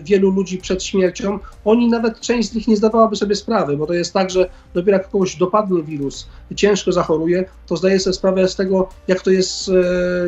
wielu 0.00 0.30
ludzi 0.30 0.58
przed 0.58 0.84
śmiercią. 0.84 1.38
Oni 1.64 1.88
nawet, 1.88 2.20
część 2.20 2.48
z 2.48 2.54
nich 2.54 2.68
nie 2.68 2.76
zdawałaby 2.76 3.16
sobie 3.16 3.34
sprawy, 3.34 3.76
bo 3.76 3.86
to 3.86 3.94
jest 3.94 4.12
tak, 4.12 4.30
że 4.30 4.50
dopiero 4.74 4.98
jak 4.98 5.10
kogoś 5.10 5.36
dopadnie 5.36 5.82
wirus, 5.82 6.28
ciężko 6.56 6.92
zachoruje, 6.92 7.44
to 7.66 7.76
zdaje 7.76 8.00
sobie 8.00 8.14
sprawę 8.14 8.48
z 8.48 8.56
tego, 8.56 8.88
jak 9.08 9.20
to 9.20 9.30
jest 9.30 9.68
e, 9.68 9.72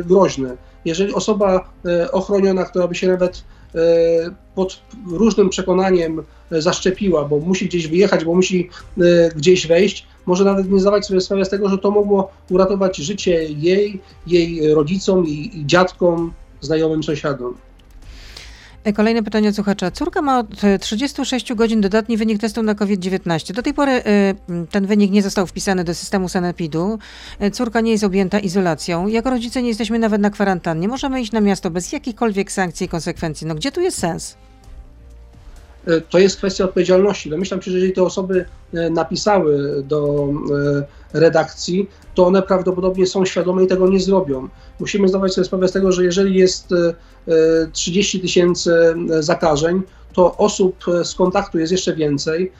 groźne. 0.03 0.57
Jeżeli 0.85 1.13
osoba 1.13 1.69
e, 1.85 2.11
ochroniona, 2.11 2.65
która 2.65 2.87
by 2.87 2.95
się 2.95 3.07
nawet 3.07 3.43
pod 4.55 4.81
różnym 5.11 5.49
przekonaniem 5.49 6.23
zaszczepiła, 6.51 7.25
bo 7.25 7.39
musi 7.39 7.65
gdzieś 7.65 7.87
wyjechać, 7.87 8.25
bo 8.25 8.35
musi 8.35 8.69
gdzieś 9.35 9.67
wejść, 9.67 10.07
może 10.25 10.43
nawet 10.43 10.71
nie 10.71 10.79
zdawać 10.79 11.05
sobie 11.05 11.21
sprawy 11.21 11.45
z 11.45 11.49
tego, 11.49 11.69
że 11.69 11.77
to 11.77 11.91
mogło 11.91 12.31
uratować 12.49 12.97
życie 12.97 13.43
jej, 13.43 13.99
jej 14.27 14.73
rodzicom 14.73 15.27
i, 15.27 15.51
i 15.53 15.65
dziadkom, 15.65 16.33
znajomym 16.61 17.03
sąsiadom. 17.03 17.55
E, 18.85 18.93
kolejne 18.93 19.23
pytanie 19.23 19.49
od 19.49 19.55
słuchacza. 19.55 19.91
Córka 19.91 20.21
ma 20.21 20.39
od 20.39 20.47
36 20.79 21.51
e, 21.51 21.55
godzin 21.55 21.81
dodatni 21.81 22.17
wynik 22.17 22.41
testu 22.41 22.63
na 22.63 22.75
COVID-19. 22.75 23.53
Do 23.53 23.63
tej 23.63 23.73
pory 23.73 23.91
e, 23.91 24.03
ten 24.71 24.85
wynik 24.85 25.11
nie 25.11 25.23
został 25.23 25.47
wpisany 25.47 25.83
do 25.83 25.93
systemu 25.95 26.29
sanepidu. 26.29 26.99
Córka 27.51 27.81
nie 27.81 27.91
jest 27.91 28.03
objęta 28.03 28.39
izolacją. 28.39 29.07
Jako 29.07 29.29
rodzice 29.29 29.61
nie 29.61 29.67
jesteśmy 29.67 29.99
nawet 29.99 30.21
na 30.21 30.29
kwarantannie. 30.29 30.87
Możemy 30.87 31.21
iść 31.21 31.31
na 31.31 31.41
miasto 31.41 31.69
bez 31.69 31.91
jakichkolwiek 31.91 32.51
sankcji 32.51 32.85
i 32.85 32.89
konsekwencji. 32.89 33.47
No 33.47 33.55
gdzie 33.55 33.71
tu 33.71 33.81
jest 33.81 33.99
sens? 33.99 34.37
E, 35.87 36.01
to 36.01 36.19
jest 36.19 36.37
kwestia 36.37 36.63
odpowiedzialności. 36.63 37.29
Domyślam 37.29 37.61
się, 37.61 37.71
że 37.71 37.77
jeżeli 37.77 37.93
te 37.93 38.03
osoby 38.03 38.45
e, 38.73 38.89
napisały 38.89 39.83
do 39.83 40.29
e, 41.13 41.19
redakcji, 41.19 41.89
to 42.15 42.25
one 42.27 42.41
prawdopodobnie 42.41 43.07
są 43.07 43.25
świadome 43.25 43.63
i 43.63 43.67
tego 43.67 43.87
nie 43.87 43.99
zrobią. 43.99 44.49
Musimy 44.79 45.07
zdawać 45.07 45.33
sobie 45.33 45.45
sprawę 45.45 45.67
z 45.67 45.71
tego, 45.71 45.91
że 45.91 46.03
jeżeli 46.03 46.35
jest 46.35 46.69
30 47.71 48.19
tysięcy 48.19 48.95
zakażeń, 49.19 49.81
to 50.13 50.37
osób 50.37 50.85
z 51.03 51.15
kontaktu 51.15 51.59
jest 51.59 51.71
jeszcze 51.71 51.95
więcej. 51.95 52.51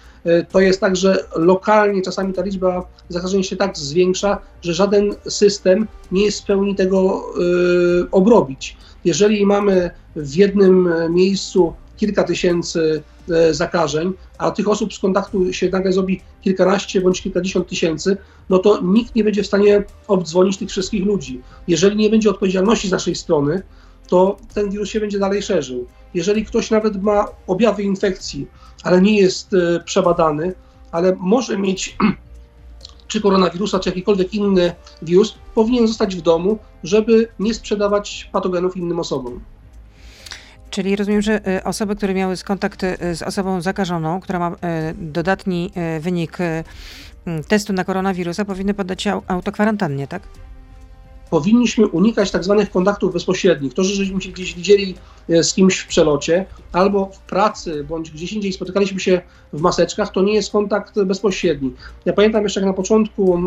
To 0.51 0.59
jest 0.59 0.81
tak, 0.81 0.95
że 0.95 1.25
lokalnie 1.35 2.01
czasami 2.01 2.33
ta 2.33 2.41
liczba 2.41 2.87
zakażeń 3.09 3.43
się 3.43 3.55
tak 3.55 3.77
zwiększa, 3.77 4.37
że 4.61 4.73
żaden 4.73 5.15
system 5.29 5.87
nie 6.11 6.25
jest 6.25 6.41
w 6.41 6.45
pełni 6.45 6.75
tego 6.75 7.25
obrobić. 8.11 8.77
Jeżeli 9.05 9.45
mamy 9.45 9.91
w 10.15 10.35
jednym 10.35 10.89
miejscu 11.09 11.73
kilka 11.97 12.23
tysięcy 12.23 13.03
e, 13.29 13.53
zakażeń, 13.53 14.13
a 14.37 14.51
tych 14.51 14.69
osób 14.69 14.93
z 14.93 14.99
kontaktu 14.99 15.53
się 15.53 15.69
nagle 15.69 15.91
zrobi 15.93 16.21
kilkanaście 16.41 17.01
bądź 17.01 17.21
kilkadziesiąt 17.21 17.67
tysięcy, 17.67 18.17
no 18.49 18.59
to 18.59 18.81
nikt 18.81 19.15
nie 19.15 19.23
będzie 19.23 19.43
w 19.43 19.47
stanie 19.47 19.83
obdzwonić 20.07 20.57
tych 20.57 20.69
wszystkich 20.69 21.05
ludzi. 21.05 21.41
Jeżeli 21.67 21.95
nie 21.95 22.09
będzie 22.09 22.29
odpowiedzialności 22.29 22.87
z 22.87 22.91
naszej 22.91 23.15
strony, 23.15 23.61
to 24.07 24.37
ten 24.53 24.69
wirus 24.69 24.89
się 24.89 24.99
będzie 24.99 25.19
dalej 25.19 25.41
szerzył. 25.41 25.87
Jeżeli 26.13 26.45
ktoś 26.45 26.71
nawet 26.71 27.03
ma 27.03 27.27
objawy 27.47 27.83
infekcji, 27.83 28.47
ale 28.83 29.01
nie 29.01 29.17
jest 29.17 29.53
e, 29.53 29.79
przebadany, 29.79 30.53
ale 30.91 31.15
może 31.19 31.57
mieć 31.57 31.97
czy 33.07 33.21
koronawirusa, 33.21 33.79
czy 33.79 33.89
jakikolwiek 33.89 34.33
inny 34.33 34.75
wirus, 35.01 35.35
powinien 35.55 35.87
zostać 35.87 36.15
w 36.15 36.21
domu, 36.21 36.57
żeby 36.83 37.27
nie 37.39 37.53
sprzedawać 37.53 38.29
patogenów 38.31 38.77
innym 38.77 38.99
osobom. 38.99 39.41
Czyli 40.69 40.95
rozumiem, 40.95 41.21
że 41.21 41.49
y, 41.57 41.63
osoby, 41.63 41.95
które 41.95 42.13
miały 42.13 42.37
kontakt 42.37 42.83
y, 42.83 43.15
z 43.15 43.21
osobą 43.21 43.61
zakażoną, 43.61 44.21
która 44.21 44.39
ma 44.39 44.51
y, 44.51 44.55
dodatni 44.93 45.71
wynik 45.99 46.37
mm, 47.25 47.43
testu 47.43 47.73
na 47.73 47.83
koronawirusa, 47.83 48.45
powinny 48.45 48.73
poddać 48.73 49.01
się 49.01 49.21
autokwarantannie, 49.27 50.07
tak? 50.07 50.21
powinniśmy 51.29 51.87
unikać 51.87 52.31
tak 52.31 52.43
zwanych 52.43 52.71
kontaktów 52.71 53.13
bezpośrednich. 53.13 53.73
To, 53.73 53.83
że 53.83 53.93
żeśmy 53.93 54.21
się 54.21 54.31
gdzieś 54.31 54.53
widzieli 54.53 54.95
z 55.29 55.53
kimś 55.53 55.79
w 55.79 55.87
przelocie, 55.87 56.45
albo 56.71 57.05
w 57.05 57.19
pracy, 57.19 57.83
bądź 57.83 58.11
gdzieś 58.11 58.33
indziej 58.33 58.53
spotykaliśmy 58.53 58.99
się 58.99 59.21
w 59.53 59.61
maseczkach, 59.61 60.11
to 60.11 60.21
nie 60.21 60.33
jest 60.33 60.51
kontakt 60.51 61.03
bezpośredni. 61.03 61.73
Ja 62.05 62.13
pamiętam 62.13 62.43
jeszcze 62.43 62.59
jak 62.59 62.67
na 62.67 62.73
początku 62.73 63.39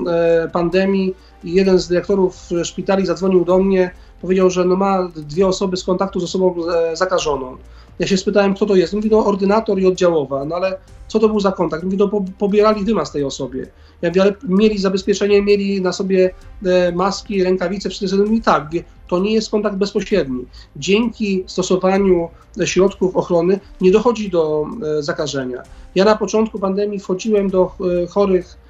pandemii 0.52 1.14
jeden 1.44 1.78
z 1.78 1.88
dyrektorów 1.88 2.36
szpitali 2.64 3.06
zadzwonił 3.06 3.44
do 3.44 3.58
mnie, 3.58 3.90
powiedział, 4.20 4.50
że 4.50 4.64
no 4.64 4.76
ma 4.76 5.08
dwie 5.16 5.46
osoby 5.46 5.76
z 5.76 5.84
kontaktu 5.84 6.20
z 6.20 6.24
osobą 6.24 6.54
e, 6.68 6.96
zakażoną. 6.96 7.56
Ja 7.98 8.06
się 8.06 8.16
spytałem, 8.16 8.54
kto 8.54 8.66
to 8.66 8.76
jest. 8.76 8.92
Mówi, 8.92 9.10
no 9.10 9.26
ordynator 9.26 9.80
i 9.80 9.86
oddziałowa, 9.86 10.44
no 10.44 10.56
ale 10.56 10.78
co 11.08 11.18
to 11.18 11.28
był 11.28 11.40
za 11.40 11.52
kontakt? 11.52 11.84
Mówi, 11.84 11.96
no 11.96 12.10
pobierali 12.38 12.84
wymaz 12.84 13.12
tej 13.12 13.24
osobie. 13.24 13.66
Ja 14.02 14.08
mówię, 14.08 14.22
ale 14.22 14.34
mieli 14.48 14.78
zabezpieczenie, 14.78 15.42
mieli 15.42 15.82
na 15.82 15.92
sobie 15.92 16.30
e, 16.64 16.92
maski, 16.92 17.44
rękawice, 17.44 17.90
wszystko. 17.90 18.20
Mówi, 18.20 18.42
tak, 18.42 18.70
to 19.08 19.18
nie 19.18 19.32
jest 19.32 19.50
kontakt 19.50 19.76
bezpośredni. 19.76 20.44
Dzięki 20.76 21.44
stosowaniu 21.46 22.28
środków 22.64 23.16
ochrony 23.16 23.60
nie 23.80 23.92
dochodzi 23.92 24.30
do 24.30 24.66
e, 24.98 25.02
zakażenia. 25.02 25.62
Ja 25.94 26.04
na 26.04 26.16
początku 26.16 26.58
pandemii 26.58 26.98
wchodziłem 26.98 27.50
do 27.50 27.72
chorych 28.10 28.67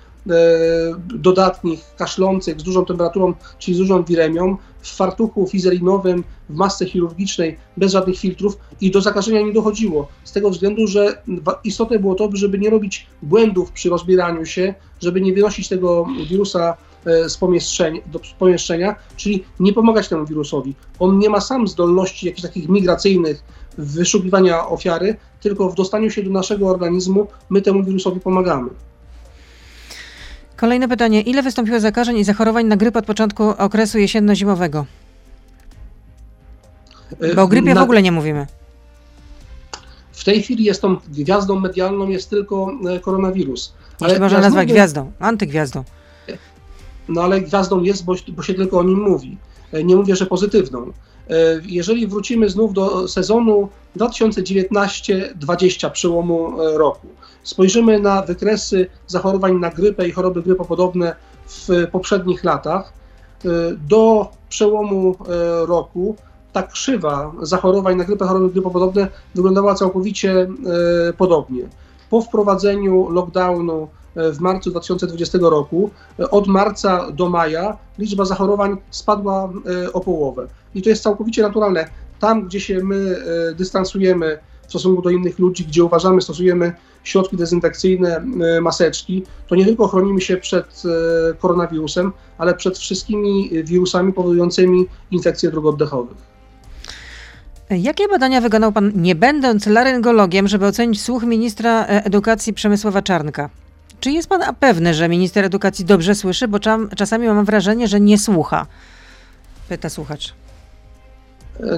dodatnich, 0.99 1.95
kaszlących, 1.97 2.61
z 2.61 2.63
dużą 2.63 2.85
temperaturą, 2.85 3.35
czyli 3.59 3.75
z 3.75 3.79
dużą 3.79 4.05
wiremią, 4.05 4.57
w 4.81 4.97
fartuchu 4.97 5.47
fizelinowym, 5.47 6.25
w 6.49 6.55
masce 6.55 6.87
chirurgicznej, 6.87 7.57
bez 7.77 7.93
żadnych 7.93 8.19
filtrów 8.19 8.59
i 8.81 8.91
do 8.91 9.01
zakażenia 9.01 9.43
nie 9.43 9.53
dochodziło. 9.53 10.09
Z 10.25 10.33
tego 10.33 10.51
względu, 10.51 10.87
że 10.87 11.23
istotne 11.65 11.99
było 11.99 12.15
to, 12.15 12.31
żeby 12.33 12.59
nie 12.59 12.71
robić 12.71 13.07
błędów 13.23 13.73
przy 13.73 13.91
rozbieraniu 13.91 14.47
się, 14.47 14.75
żeby 15.03 15.21
nie 15.21 15.33
wynosić 15.33 15.69
tego 15.69 16.07
wirusa 16.29 16.77
e, 17.05 17.29
z 17.29 17.37
pomieszczenia, 17.37 18.01
do 18.07 18.21
pomieszczenia, 18.39 18.97
czyli 19.17 19.45
nie 19.61 19.73
pomagać 19.73 20.09
temu 20.09 20.27
wirusowi. 20.27 20.75
On 20.99 21.19
nie 21.19 21.31
ma 21.31 21.41
sam 21.41 21.69
zdolności 21.69 22.27
jakichś 22.27 22.43
takich 22.43 22.69
migracyjnych 22.69 23.43
wyszukiwania 23.79 24.69
ofiary, 24.69 25.17
tylko 25.41 25.71
w 25.71 25.75
dostaniu 25.75 26.11
się 26.11 26.23
do 26.23 26.31
naszego 26.31 26.69
organizmu 26.69 27.27
my 27.51 27.63
temu 27.63 27.85
wirusowi 27.85 28.21
pomagamy. 28.21 28.71
Kolejne 30.61 30.89
pytanie. 30.89 31.21
Ile 31.21 31.43
wystąpiło 31.43 31.81
zakażeń 31.81 32.17
i 32.17 32.25
zachorowań 32.25 32.67
na 32.67 32.77
grypę 32.77 32.99
od 32.99 33.07
początku 33.07 33.43
okresu 33.49 33.99
jesienno-zimowego? 33.99 34.85
Bo 37.37 37.43
o 37.43 37.49
grypie 37.49 37.75
na... 37.75 37.81
w 37.81 37.85
ogóle 37.85 38.03
nie 38.03 38.13
mówimy. 38.13 38.47
W 40.13 40.25
tej 40.25 40.43
chwili 40.43 40.65
jest 40.65 40.83
tą 40.83 40.97
gwiazdą 41.09 41.61
medialną 41.61 42.09
jest 42.09 42.31
tylko 42.31 42.73
e, 42.91 43.01
koronawirus. 43.01 43.73
Ale 44.01 44.21
można 44.21 44.41
nazwać 44.41 44.65
mówię... 44.65 44.75
gwiazdą, 44.75 45.13
antygwiazdą. 45.19 45.85
No 47.09 47.23
ale 47.23 47.41
gwiazdą 47.41 47.83
jest, 47.83 48.05
bo, 48.05 48.15
bo 48.29 48.43
się 48.43 48.55
tylko 48.55 48.79
o 48.79 48.83
nim 48.83 49.01
mówi. 49.01 49.37
E, 49.73 49.85
nie 49.85 49.97
mówię, 49.97 50.17
że 50.17 50.27
pozytywną. 50.27 50.93
E, 51.31 51.33
jeżeli 51.67 52.07
wrócimy 52.07 52.49
znów 52.49 52.75
do 52.75 53.09
sezonu 53.09 53.69
2019-2020 53.97 55.91
przełomu 55.91 56.53
roku, 56.79 57.09
spojrzymy 57.49 58.01
na 58.01 58.23
wykresy 58.23 58.87
zachorowań 59.07 59.59
na 59.59 59.71
grypę 59.71 60.09
i 60.09 60.13
choroby 60.13 60.43
grypopodobne 60.43 61.15
w 61.47 61.69
poprzednich 61.93 62.45
latach, 62.45 62.93
e, 63.45 63.49
do 63.89 64.31
przełomu 64.49 65.15
e, 65.15 65.67
roku 65.67 66.17
ta 66.53 66.63
krzywa 66.63 67.33
zachorowań 67.43 67.97
na 67.97 68.05
grypę, 68.05 68.27
choroby 68.27 68.51
grypopodobne 68.51 69.09
wyglądała 69.35 69.75
całkowicie 69.75 70.49
podobnie. 71.19 71.63
Po 72.11 72.23
wprowadzeniu 72.23 73.11
lockdownu 73.11 73.89
w 74.17 74.41
marcu 74.41 74.71
2020 74.71 75.39
roku, 75.43 75.91
od 76.31 76.47
marca 76.47 77.11
do 77.13 77.29
maja 77.29 77.77
liczba 77.99 78.25
zachorowań 78.25 78.77
spadła 78.91 79.53
e, 79.85 79.93
o 79.93 80.01
połowę. 80.01 80.47
I 80.75 80.83
to 80.83 80.89
jest 80.89 81.03
całkowicie 81.03 81.43
naturalne. 81.43 81.89
Tam, 82.21 82.45
gdzie 82.45 82.61
się 82.61 82.85
my 82.85 83.17
e, 83.51 83.55
dystansujemy 83.55 84.39
w 84.69 84.71
stosunku 84.71 85.03
do 85.03 85.11
innych 85.11 85.39
ludzi, 85.39 85.65
gdzie 85.65 85.85
uważamy, 85.85 86.23
stosujemy 86.23 86.73
środki 87.05 87.37
dezynfekcyjne, 87.37 88.17
e, 88.57 88.61
maseczki, 88.61 89.25
to 89.49 89.55
nie 89.55 89.65
tylko 89.65 89.89
chronimy 89.89 90.21
się 90.21 90.37
przed 90.37 90.83
koronawirusem, 91.39 92.13
ale 92.39 92.55
przed 92.55 92.79
wszystkimi 92.79 93.51
wirusami 93.65 94.13
powodującymi 94.13 94.87
infekcje 95.11 95.51
dróg 95.51 95.67
oddechowych. 95.67 96.17
Jakie 97.71 98.09
badania 98.09 98.41
wykonał 98.41 98.73
Pan, 98.73 98.93
nie 98.95 99.15
będąc 99.15 99.67
laryngologiem, 99.67 100.49
żeby 100.49 100.67
ocenić 100.67 101.03
słuch 101.03 101.23
ministra 101.23 101.85
edukacji 101.85 102.53
Przemysława 102.53 103.03
Czarnka? 103.03 103.51
Czy 104.01 104.11
jest 104.11 104.29
pan 104.29 104.55
pewny, 104.61 104.95
że 104.95 105.09
minister 105.09 105.45
edukacji 105.45 105.85
dobrze 105.85 106.15
słyszy? 106.15 106.49
Bo 106.49 106.59
czasami 106.97 107.27
mam 107.27 107.45
wrażenie, 107.45 107.89
że 107.89 108.01
nie 108.01 108.19
słucha. 108.19 108.67
Pyta 109.69 109.89
słuchacz. 109.89 110.35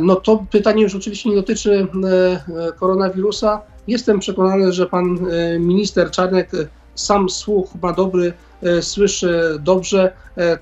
No 0.01 0.17
to 0.17 0.45
pytanie 0.51 0.83
już 0.83 0.95
oczywiście 0.95 1.31
nie 1.31 1.37
dotyczy 1.37 1.87
e, 2.05 2.73
koronawirusa. 2.73 3.61
Jestem 3.89 4.19
przekonany, 4.19 4.73
że 4.73 4.87
pan 4.87 5.19
e, 5.31 5.59
minister 5.59 6.11
Czarnek 6.11 6.51
sam 6.95 7.29
słuch 7.29 7.71
ma 7.83 7.93
dobry, 7.93 8.33
e, 8.63 8.83
słyszy 8.83 9.59
dobrze. 9.61 10.13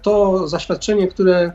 To 0.02 0.48
zaświadczenie, 0.48 1.08
które 1.08 1.52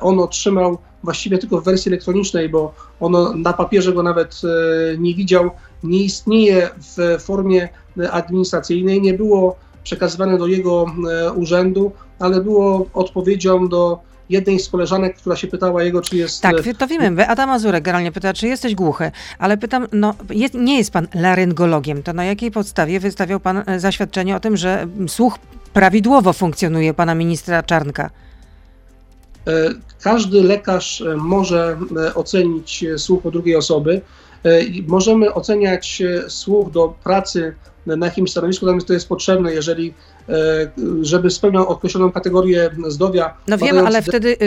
on 0.00 0.20
otrzymał 0.20 0.78
właściwie 1.02 1.38
tylko 1.38 1.60
w 1.60 1.64
wersji 1.64 1.88
elektronicznej, 1.88 2.48
bo 2.48 2.74
ono 3.00 3.32
na 3.32 3.52
papierze 3.52 3.92
go 3.92 4.02
nawet 4.02 4.40
nie 4.98 5.14
widział, 5.14 5.50
nie 5.82 6.02
istnieje 6.02 6.70
w 6.96 7.22
formie 7.22 7.68
administracyjnej, 8.10 9.02
nie 9.02 9.14
było 9.14 9.56
przekazywane 9.84 10.38
do 10.38 10.46
jego 10.46 10.86
urzędu, 11.36 11.92
ale 12.18 12.40
było 12.40 12.86
odpowiedzią 12.94 13.68
do 13.68 13.98
jednej 14.28 14.60
z 14.60 14.68
koleżanek, 14.68 15.16
która 15.16 15.36
się 15.36 15.46
pytała 15.46 15.82
jego, 15.82 16.02
czy 16.02 16.16
jest... 16.16 16.42
Tak, 16.42 16.56
to 16.78 16.86
wiemy. 16.86 17.10
Beata 17.10 17.46
Mazurek 17.46 17.84
generalnie 17.84 18.12
pyta, 18.12 18.34
czy 18.34 18.46
jesteś 18.46 18.74
głuchy, 18.74 19.10
ale 19.38 19.56
pytam, 19.56 19.86
no 19.92 20.14
jest, 20.30 20.54
nie 20.54 20.78
jest 20.78 20.90
pan 20.90 21.08
laryngologiem, 21.14 22.02
to 22.02 22.12
na 22.12 22.24
jakiej 22.24 22.50
podstawie 22.50 23.00
wystawiał 23.00 23.40
pan 23.40 23.62
e, 23.66 23.80
zaświadczenie 23.80 24.36
o 24.36 24.40
tym, 24.40 24.56
że 24.56 24.86
słuch 25.08 25.38
prawidłowo 25.72 26.32
funkcjonuje 26.32 26.94
pana 26.94 27.14
ministra 27.14 27.62
Czarnka? 27.62 28.10
E, 29.46 29.52
każdy 30.00 30.42
lekarz 30.42 31.04
może 31.16 31.78
ocenić 32.14 32.84
słuch 32.96 33.26
o 33.26 33.30
drugiej 33.30 33.56
osoby. 33.56 34.00
Możemy 34.86 35.34
oceniać 35.34 36.02
słuch 36.28 36.70
do 36.70 36.94
pracy 37.04 37.54
na 37.86 38.06
jakimś 38.06 38.30
stanowisku, 38.30 38.66
natomiast 38.66 38.86
to 38.86 38.92
jest 38.92 39.08
potrzebne, 39.08 39.52
jeżeli 39.52 39.88
e, 39.88 39.94
żeby 41.02 41.30
spełniał 41.30 41.68
określoną 41.68 42.12
kategorię 42.12 42.70
zdrowia. 42.88 43.34
No 43.48 43.58
wiem, 43.58 43.86
ale 43.86 44.02
wtedy 44.02 44.28
y, 44.28 44.44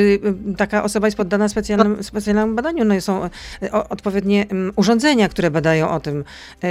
y, 0.52 0.56
taka 0.58 0.84
osoba 0.84 1.08
jest 1.08 1.18
poddana 1.18 1.50
specjalnym, 1.50 2.04
specjalnemu 2.04 2.56
badaniu. 2.56 2.86
No 2.86 3.02
są 3.02 3.26
y, 3.64 3.72
odpowiednie 3.72 4.46
mm, 4.50 4.74
urządzenia, 4.76 5.30
które 5.30 5.52
badają 5.52 5.90
o 5.90 6.00
tym, 6.00 6.24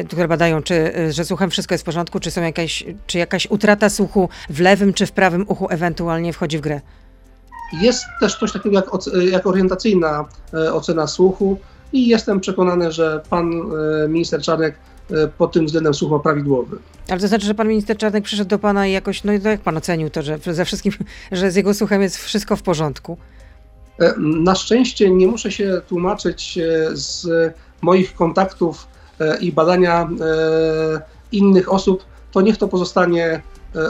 które 0.09 0.29
badają, 0.29 0.63
czy, 0.63 0.93
że 1.11 1.25
słuchem 1.25 1.51
wszystko 1.51 1.75
jest 1.75 1.85
w 1.85 1.87
porządku, 1.87 2.21
czy 2.21 2.31
są 2.31 2.43
jakaś, 2.43 2.85
czy 3.07 3.19
jakaś 3.19 3.47
utrata 3.51 3.91
słuchu 3.91 4.29
w 4.51 4.61
lewym 4.61 4.93
czy 4.93 5.07
w 5.07 5.13
prawym 5.13 5.45
uchu 5.49 5.67
ewentualnie 5.71 6.33
wchodzi 6.33 6.59
w 6.59 6.61
grę. 6.61 6.81
Jest 7.81 8.05
też 8.21 8.39
coś 8.39 8.53
takiego 8.53 8.77
jak, 8.77 8.87
jak 9.31 9.47
orientacyjna 9.47 10.25
e, 10.55 10.73
ocena 10.73 11.07
słuchu 11.07 11.59
i 11.93 12.09
jestem 12.09 12.41
przekonany, 12.41 12.93
że 12.93 13.23
pan 13.31 13.53
e, 14.05 14.09
minister 14.09 14.43
Czarnek 14.43 14.75
E, 14.75 14.98
pod 15.39 15.53
tym 15.53 15.67
względem 15.67 15.95
słuch 15.95 16.23
prawidłowy. 16.23 16.79
Ale 17.09 17.21
to 17.21 17.29
znaczy, 17.29 17.47
że 17.47 17.55
pan 17.55 17.69
minister 17.69 17.97
Czarnek 17.97 18.25
przyszedł 18.25 18.51
do 18.51 18.59
pana 18.59 18.87
i 18.87 18.93
jakoś, 18.93 19.25
no 19.25 19.33
i 19.33 19.41
to 19.41 19.49
jak 19.49 19.61
pan 19.61 19.77
ocenił 19.77 20.11
to, 20.11 20.23
że 20.23 20.39
ze 20.47 20.65
wszystkim, 20.65 20.93
że 21.33 21.51
z 21.51 21.57
jego 21.57 21.75
słuchem 21.75 22.03
jest 22.03 22.17
wszystko 22.17 22.57
w 22.57 22.63
porządku? 22.63 23.17
E, 24.01 24.15
na 24.19 24.55
szczęście 24.55 25.11
nie 25.11 25.27
muszę 25.27 25.53
się 25.53 25.81
tłumaczyć 25.89 26.59
e, 26.59 26.97
z 26.97 27.29
moich 27.83 28.15
kontaktów 28.15 28.87
i 29.41 29.53
badania 29.53 30.09
innych 31.33 31.73
osób, 31.73 32.05
to 32.33 32.41
niech 32.41 32.57
to 32.57 32.69
pozostanie 32.69 33.27
e, 33.27 33.41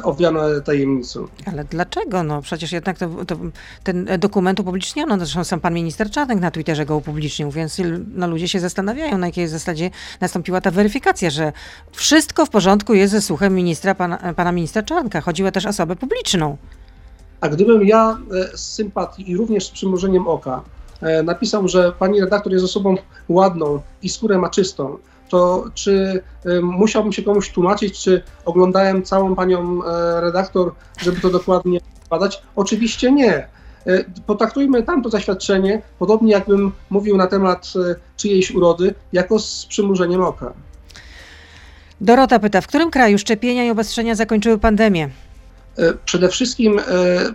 owiane 0.03 0.61
tajemnicą. 0.61 1.29
Ale 1.47 1.65
dlaczego? 1.65 2.23
No 2.23 2.43
przecież 2.43 2.73
jednak 2.73 2.99
to, 2.99 3.25
to, 3.25 3.37
ten 3.83 4.09
dokument 4.19 4.61
upubliczniono. 4.61 5.17
No, 5.17 5.25
zresztą 5.25 5.45
sam 5.45 5.61
pan 5.61 5.75
minister 5.75 6.11
Czarnek 6.11 6.41
na 6.41 6.51
Twitterze 6.51 6.87
go 6.87 6.97
upublicznił, 6.97 7.51
więc 7.51 7.77
no, 8.15 8.29
ludzie 8.29 8.49
się 8.49 8.61
zastanawiają, 8.61 9.19
na 9.19 9.27
jakiej 9.27 9.49
zasadzie 9.49 9.91
nastąpiła 10.21 10.61
ta 10.61 10.71
weryfikacja, 10.71 11.31
że 11.31 11.53
wszystko 11.93 12.47
w 12.47 12.51
porządku 12.51 12.95
jest 12.95 13.13
ze 13.13 13.23
słuchem 13.23 13.55
ministra, 13.55 13.95
pana, 13.95 14.35
pana 14.37 14.53
ministra 14.53 14.83
Czarnka. 14.83 15.21
Chodziło 15.21 15.51
też 15.51 15.67
o 15.67 15.69
osobę 15.69 15.97
publiczną. 15.97 16.57
A 17.41 17.49
gdybym 17.49 17.87
ja 17.87 18.19
z 18.55 18.61
sympatii 18.61 19.31
i 19.31 19.37
również 19.37 19.67
z 19.67 19.71
przymrużeniem 19.71 20.29
oka 20.29 20.63
napisał, 21.25 21.69
że 21.69 21.93
pani 21.99 22.21
redaktor 22.21 22.53
jest 22.53 22.65
osobą 22.65 22.97
ładną 23.29 23.81
i 24.03 24.09
skórę 24.09 24.39
ma 24.39 24.51
czystą, 24.51 24.99
to 25.29 25.65
czy 25.75 26.23
musiałbym 26.63 27.13
się 27.13 27.23
komuś 27.23 27.51
tłumaczyć, 27.51 28.01
czy 28.01 28.23
oglądałem 28.45 29.03
całą 29.03 29.35
panią 29.35 29.85
e, 29.85 30.21
redaktor, 30.21 30.75
żeby 30.99 31.21
to 31.21 31.31
dokładnie 31.31 31.81
badać? 32.11 32.43
Oczywiście 32.57 33.13
nie. 33.13 33.33
E, 33.87 34.05
potraktujmy 34.27 34.83
tamto 34.83 35.11
zaświadczenie, 35.11 35.83
podobnie 35.99 36.33
jakbym 36.33 36.73
mówił 36.91 37.17
na 37.17 37.27
temat 37.27 37.73
e, 37.77 37.95
czyjejś 38.17 38.51
urody, 38.51 38.95
jako 39.13 39.39
z 39.39 39.67
przymurzeniem 39.67 40.23
oka. 40.23 40.53
Dorota 42.01 42.39
pyta, 42.39 42.61
w 42.61 42.67
którym 42.67 42.91
kraju 42.91 43.19
szczepienia 43.19 43.65
i 43.65 43.71
obostrzenia 43.71 44.15
zakończyły 44.15 44.59
pandemię? 44.59 45.09
Przede 46.05 46.29
wszystkim 46.29 46.81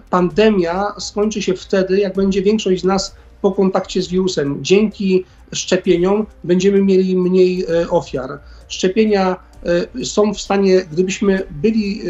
pandemia 0.10 0.93
skończy 0.99 1.41
się 1.41 1.53
wtedy, 1.53 1.99
jak 1.99 2.15
będzie 2.15 2.41
większość 2.41 2.82
z 2.82 2.86
nas 2.86 3.15
po 3.43 3.51
kontakcie 3.51 4.01
z 4.01 4.08
wirusem. 4.08 4.58
Dzięki 4.62 5.25
szczepieniom 5.53 6.25
będziemy 6.43 6.82
mieli 6.82 7.17
mniej 7.17 7.65
e, 7.65 7.89
ofiar. 7.89 8.39
Szczepienia 8.67 9.36
e, 9.99 10.06
są 10.06 10.34
w 10.34 10.41
stanie, 10.41 10.86
gdybyśmy 10.91 11.47
byli, 11.51 12.01
e, 12.01 12.06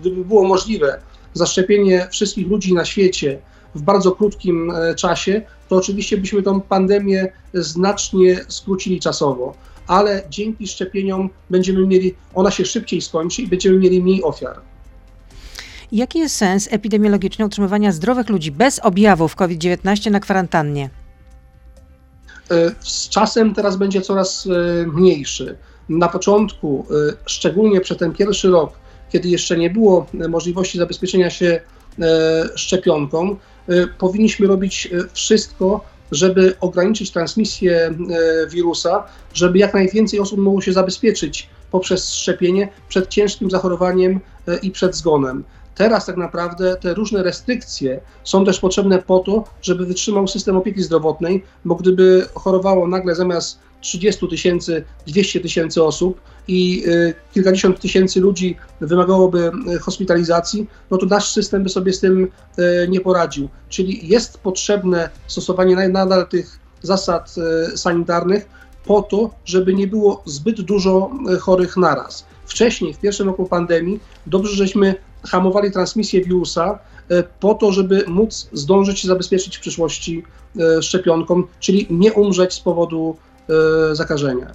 gdyby 0.00 0.24
było 0.24 0.44
możliwe 0.44 1.00
zaszczepienie 1.34 2.08
wszystkich 2.10 2.48
ludzi 2.48 2.74
na 2.74 2.84
świecie 2.84 3.38
w 3.74 3.82
bardzo 3.82 4.12
krótkim 4.12 4.72
czasie, 4.96 5.42
to 5.68 5.76
oczywiście 5.76 6.18
byśmy 6.18 6.42
tą 6.42 6.60
pandemię 6.60 7.32
znacznie 7.54 8.44
skrócili 8.48 9.00
czasowo, 9.00 9.54
ale 9.86 10.22
dzięki 10.30 10.66
szczepieniom 10.66 11.30
będziemy 11.50 11.86
mieli, 11.86 12.14
ona 12.34 12.50
się 12.50 12.64
szybciej 12.64 13.00
skończy 13.00 13.42
i 13.42 13.46
będziemy 13.46 13.78
mieli 13.78 14.02
mniej 14.02 14.22
ofiar. 14.22 14.60
Jaki 15.94 16.18
jest 16.18 16.36
sens 16.36 16.68
epidemiologiczny 16.70 17.44
utrzymywania 17.44 17.92
zdrowych 17.92 18.28
ludzi 18.28 18.52
bez 18.52 18.78
objawów 18.78 19.36
COVID-19 19.36 20.10
na 20.10 20.20
kwarantannie? 20.20 20.90
E, 22.50 22.74
z 22.80 23.08
czasem 23.08 23.54
teraz 23.54 23.76
będzie 23.76 24.00
coraz 24.00 24.46
e, 24.46 24.86
mniejszy. 24.86 25.56
Na 25.88 26.08
początku, 26.08 26.86
e, 26.90 27.16
szczególnie 27.26 27.80
przez 27.80 27.98
ten 27.98 28.12
pierwszy 28.12 28.50
rok, 28.50 28.72
kiedy 29.12 29.28
jeszcze 29.28 29.56
nie 29.56 29.70
było 29.70 30.06
możliwości 30.28 30.78
zabezpieczenia 30.78 31.30
się 31.30 31.60
szczepionką, 32.54 33.36
powinniśmy 33.98 34.46
robić 34.46 34.88
wszystko, 35.12 35.84
żeby 36.12 36.56
ograniczyć 36.60 37.10
transmisję 37.10 37.94
wirusa, 38.48 39.02
żeby 39.34 39.58
jak 39.58 39.74
najwięcej 39.74 40.20
osób 40.20 40.38
mogło 40.38 40.60
się 40.60 40.72
zabezpieczyć 40.72 41.48
poprzez 41.70 42.14
szczepienie 42.14 42.68
przed 42.88 43.08
ciężkim 43.08 43.50
zachorowaniem 43.50 44.20
i 44.62 44.70
przed 44.70 44.96
zgonem. 44.96 45.44
Teraz 45.74 46.06
tak 46.06 46.16
naprawdę 46.16 46.76
te 46.76 46.94
różne 46.94 47.22
restrykcje 47.22 48.00
są 48.24 48.44
też 48.44 48.60
potrzebne 48.60 49.02
po 49.02 49.18
to, 49.18 49.44
żeby 49.62 49.86
wytrzymał 49.86 50.28
system 50.28 50.56
opieki 50.56 50.82
zdrowotnej, 50.82 51.44
bo 51.64 51.74
gdyby 51.74 52.26
chorowało 52.34 52.88
nagle 52.88 53.14
zamiast 53.14 53.58
30 53.80 54.28
tysięcy, 54.28 54.84
200 55.06 55.40
tysięcy 55.40 55.82
osób 55.82 56.20
i 56.48 56.84
y, 56.86 57.14
kilkadziesiąt 57.34 57.80
tysięcy 57.80 58.20
ludzi 58.20 58.56
wymagałoby 58.80 59.50
y, 59.74 59.78
hospitalizacji, 59.78 60.66
no 60.90 60.96
to 60.96 61.06
nasz 61.06 61.32
system 61.32 61.62
by 61.62 61.68
sobie 61.68 61.92
z 61.92 62.00
tym 62.00 62.28
y, 62.58 62.88
nie 62.88 63.00
poradził. 63.00 63.48
Czyli 63.68 64.08
jest 64.08 64.38
potrzebne 64.38 65.10
stosowanie 65.26 65.88
nadal 65.88 66.28
tych 66.28 66.58
zasad 66.82 67.34
sanitarnych 67.76 68.48
po 68.86 69.02
to, 69.02 69.30
żeby 69.44 69.74
nie 69.74 69.86
było 69.86 70.22
zbyt 70.26 70.60
dużo 70.60 71.10
chorych 71.40 71.76
naraz. 71.76 72.26
Wcześniej, 72.46 72.94
w 72.94 72.98
pierwszym 72.98 73.26
roku 73.26 73.46
pandemii, 73.46 74.00
dobrze, 74.26 74.56
żeśmy 74.56 74.94
hamowali 75.26 75.72
transmisję 75.72 76.24
wirusa 76.24 76.78
e, 77.08 77.22
po 77.40 77.54
to, 77.54 77.72
żeby 77.72 78.04
móc 78.06 78.48
zdążyć 78.52 79.00
się 79.00 79.08
zabezpieczyć 79.08 79.56
w 79.56 79.60
przyszłości 79.60 80.24
e, 80.78 80.82
szczepionką, 80.82 81.42
czyli 81.60 81.86
nie 81.90 82.12
umrzeć 82.12 82.54
z 82.54 82.60
powodu 82.60 83.16
e, 83.90 83.94
zakażenia. 83.94 84.52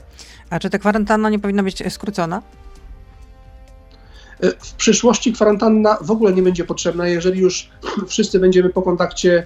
A 0.50 0.60
czy 0.60 0.70
ta 0.70 0.78
kwarantanna 0.78 1.30
nie 1.30 1.40
powinna 1.40 1.64
być 1.64 1.84
skrócona? 1.90 2.42
W 4.60 4.74
przyszłości 4.74 5.34
kwarantanna 5.34 5.98
w 6.02 6.12
ogóle 6.12 6.34
nie 6.34 6.42
będzie 6.42 6.66
potrzebna, 6.66 7.08
jeżeli 7.08 7.42
już 7.42 7.70
wszyscy 8.08 8.40
będziemy 8.40 8.70
po 8.70 8.82
kontakcie 8.82 9.46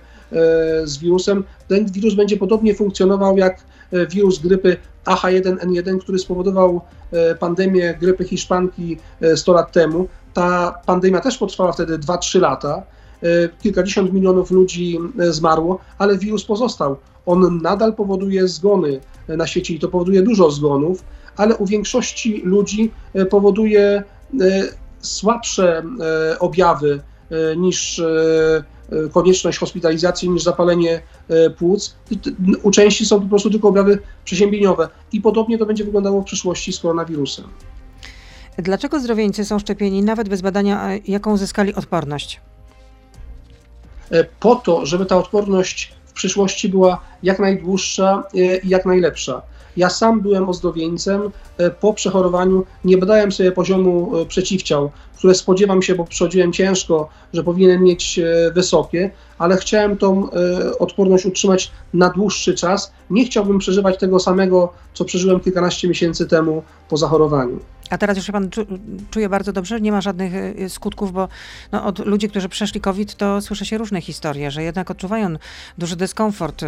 z 0.83 0.97
wirusem. 0.97 1.43
Ten 1.67 1.91
wirus 1.91 2.13
będzie 2.13 2.37
podobnie 2.37 2.75
funkcjonował 2.75 3.37
jak 3.37 3.63
wirus 4.09 4.39
grypy 4.39 4.77
AH1N1, 5.05 5.99
który 5.99 6.19
spowodował 6.19 6.81
pandemię 7.39 7.97
grypy 8.01 8.23
hiszpanki 8.25 8.97
100 9.35 9.53
lat 9.53 9.71
temu. 9.71 10.07
Ta 10.33 10.81
pandemia 10.85 11.19
też 11.19 11.37
potrwała 11.37 11.71
wtedy 11.71 11.99
2-3 11.99 12.41
lata. 12.41 12.83
E, 13.23 13.49
kilkadziesiąt 13.61 14.13
milionów 14.13 14.51
ludzi 14.51 14.99
e, 15.19 15.33
zmarło, 15.33 15.79
ale 15.97 16.17
wirus 16.17 16.45
pozostał. 16.45 16.97
On 17.25 17.61
nadal 17.61 17.93
powoduje 17.93 18.47
zgony 18.47 18.99
e, 19.27 19.37
na 19.37 19.47
świecie 19.47 19.73
i 19.73 19.79
to 19.79 19.87
powoduje 19.87 20.21
dużo 20.21 20.51
zgonów, 20.51 21.03
ale 21.37 21.55
u 21.55 21.65
większości 21.65 22.41
ludzi 22.45 22.91
powoduje 23.29 24.03
słabsze 24.99 25.83
objawy 26.39 27.01
niż 27.57 28.01
konieczność 29.11 29.57
hospitalizacji, 29.57 30.29
niż 30.29 30.43
zapalenie 30.43 31.01
płuc. 31.57 31.95
U 32.63 32.71
części 32.71 33.05
są 33.05 33.21
po 33.21 33.27
prostu 33.27 33.49
tylko 33.49 33.67
objawy 33.67 33.99
przeziębieniowe 34.25 34.89
i 35.11 35.21
podobnie 35.21 35.57
to 35.57 35.65
będzie 35.65 35.83
wyglądało 35.83 36.21
w 36.21 36.25
przyszłości 36.25 36.73
z 36.73 36.79
koronawirusem. 36.79 37.45
Dlaczego 38.57 38.99
zdrowieńcy 38.99 39.45
są 39.45 39.59
szczepieni 39.59 40.03
nawet 40.03 40.29
bez 40.29 40.41
badania, 40.41 40.89
jaką 41.07 41.33
uzyskali 41.33 41.75
odporność? 41.75 42.41
E, 44.11 44.23
po 44.23 44.55
to, 44.55 44.85
żeby 44.85 45.05
ta 45.05 45.17
odporność 45.17 45.93
w 46.05 46.13
przyszłości 46.13 46.69
była 46.69 47.01
jak 47.23 47.39
najdłuższa 47.39 48.23
e, 48.33 48.57
i 48.57 48.69
jak 48.69 48.85
najlepsza. 48.85 49.41
Ja 49.77 49.89
sam 49.89 50.21
byłem 50.21 50.49
ozdrowieńcem. 50.49 51.31
E, 51.57 51.69
po 51.69 51.93
przechorowaniu 51.93 52.65
nie 52.85 52.97
badałem 52.97 53.31
sobie 53.31 53.51
poziomu 53.51 54.11
przeciwciał, 54.27 54.91
które 55.23 55.35
spodziewam 55.35 55.81
się, 55.81 55.95
bo 55.95 56.05
przechodziłem 56.05 56.53
ciężko, 56.53 57.09
że 57.33 57.43
powinien 57.43 57.83
mieć 57.83 58.19
wysokie, 58.53 59.11
ale 59.37 59.57
chciałem 59.57 59.97
tą 59.97 60.29
odporność 60.79 61.25
utrzymać 61.25 61.71
na 61.93 62.09
dłuższy 62.09 62.53
czas. 62.53 62.91
Nie 63.09 63.25
chciałbym 63.25 63.59
przeżywać 63.59 63.99
tego 63.99 64.19
samego, 64.19 64.73
co 64.93 65.05
przeżyłem 65.05 65.39
kilkanaście 65.39 65.87
miesięcy 65.87 66.27
temu 66.27 66.63
po 66.89 66.97
zachorowaniu. 66.97 67.59
A 67.89 67.97
teraz 67.97 68.17
już 68.17 68.25
się 68.25 68.31
pan 68.31 68.49
czuje 69.11 69.29
bardzo 69.29 69.53
dobrze, 69.53 69.81
nie 69.81 69.91
ma 69.91 70.01
żadnych 70.01 70.33
y, 70.35 70.69
skutków, 70.69 71.11
bo 71.11 71.27
no, 71.71 71.85
od 71.85 72.05
ludzi, 72.05 72.29
którzy 72.29 72.49
przeszli 72.49 72.81
COVID, 72.81 73.15
to 73.15 73.41
słyszy 73.41 73.65
się 73.65 73.77
różne 73.77 74.01
historie, 74.01 74.51
że 74.51 74.63
jednak 74.63 74.91
odczuwają 74.91 75.35
duży 75.77 75.95
dyskomfort, 75.95 76.65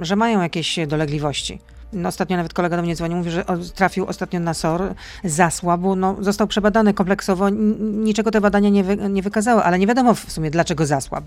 że 0.00 0.16
mają 0.16 0.42
jakieś 0.42 0.78
dolegliwości. 0.86 1.58
Ostatnio 2.06 2.36
nawet 2.36 2.52
kolega 2.52 2.76
do 2.76 2.82
mnie 2.82 2.96
dzwonił, 2.96 3.16
mówi, 3.16 3.30
że 3.30 3.44
trafił 3.74 4.06
ostatnio 4.06 4.40
na 4.40 4.54
SOR, 4.54 4.94
zasłabł, 5.24 5.96
no, 5.96 6.16
został 6.20 6.46
przebadany 6.46 6.94
kompleksowo, 6.94 7.50
niczego 7.80 8.30
te 8.30 8.40
badania 8.40 8.68
nie, 8.68 8.84
wy, 8.84 8.96
nie 8.96 9.22
wykazały, 9.22 9.62
ale 9.62 9.78
nie 9.78 9.86
wiadomo 9.86 10.14
w 10.14 10.32
sumie, 10.32 10.50
dlaczego 10.50 10.86
zasłabł. 10.86 11.26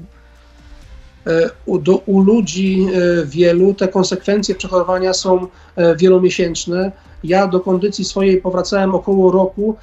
E, 1.28 1.50
u, 1.66 1.78
do, 1.78 1.98
u 1.98 2.22
ludzi 2.22 2.88
e, 2.94 3.26
wielu 3.26 3.74
te 3.74 3.88
konsekwencje 3.88 4.56
przechorowania 4.56 5.14
są 5.14 5.48
e, 5.76 5.96
wielomiesięczne. 5.96 6.92
Ja 7.24 7.48
do 7.48 7.60
kondycji 7.60 8.06
swojej 8.06 8.42
powracałem 8.42 8.96
około 8.96 9.32
roku. 9.32 9.76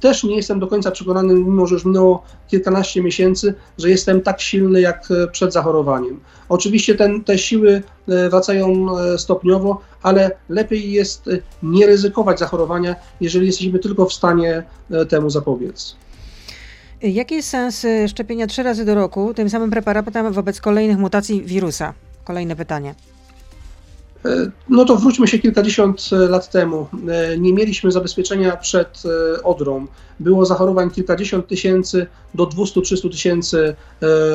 Też 0.00 0.24
nie 0.24 0.36
jestem 0.36 0.60
do 0.60 0.66
końca 0.66 0.90
przekonany, 0.90 1.34
mimo 1.34 1.66
że 1.66 1.74
już 1.74 1.84
minęło 1.84 2.22
kilkanaście 2.48 3.02
miesięcy, 3.02 3.54
że 3.78 3.90
jestem 3.90 4.20
tak 4.20 4.40
silny 4.40 4.80
jak 4.80 5.08
przed 5.32 5.52
zachorowaniem. 5.52 6.20
Oczywiście 6.48 6.94
ten, 6.94 7.24
te 7.24 7.38
siły 7.38 7.82
wracają 8.30 8.86
stopniowo, 9.16 9.80
ale 10.02 10.30
lepiej 10.48 10.92
jest 10.92 11.30
nie 11.62 11.86
ryzykować 11.86 12.38
zachorowania, 12.38 12.96
jeżeli 13.20 13.46
jesteśmy 13.46 13.78
tylko 13.78 14.06
w 14.06 14.12
stanie 14.12 14.62
temu 15.08 15.30
zapobiec. 15.30 15.96
Jaki 17.02 17.34
jest 17.34 17.48
sens 17.48 17.84
y, 17.84 18.08
szczepienia 18.08 18.46
trzy 18.46 18.62
razy 18.62 18.84
do 18.84 18.94
roku 18.94 19.34
tym 19.34 19.50
samym 19.50 19.70
preparatem 19.70 20.32
wobec 20.32 20.60
kolejnych 20.60 20.98
mutacji 20.98 21.42
wirusa? 21.42 21.94
Kolejne 22.24 22.56
pytanie. 22.56 22.94
E, 24.24 24.50
no 24.68 24.84
to 24.84 24.96
wróćmy 24.96 25.28
się 25.28 25.38
kilkadziesiąt 25.38 26.10
e, 26.12 26.16
lat 26.16 26.50
temu. 26.50 26.86
E, 27.08 27.38
nie 27.38 27.52
mieliśmy 27.52 27.92
zabezpieczenia 27.92 28.56
przed 28.56 29.02
odrą. 29.44 29.86
Było 30.20 30.46
zachorowań 30.46 30.90
kilkadziesiąt 30.90 31.46
tysięcy 31.46 32.06
do 32.34 32.46
200-300 32.46 33.10
tysięcy 33.10 33.74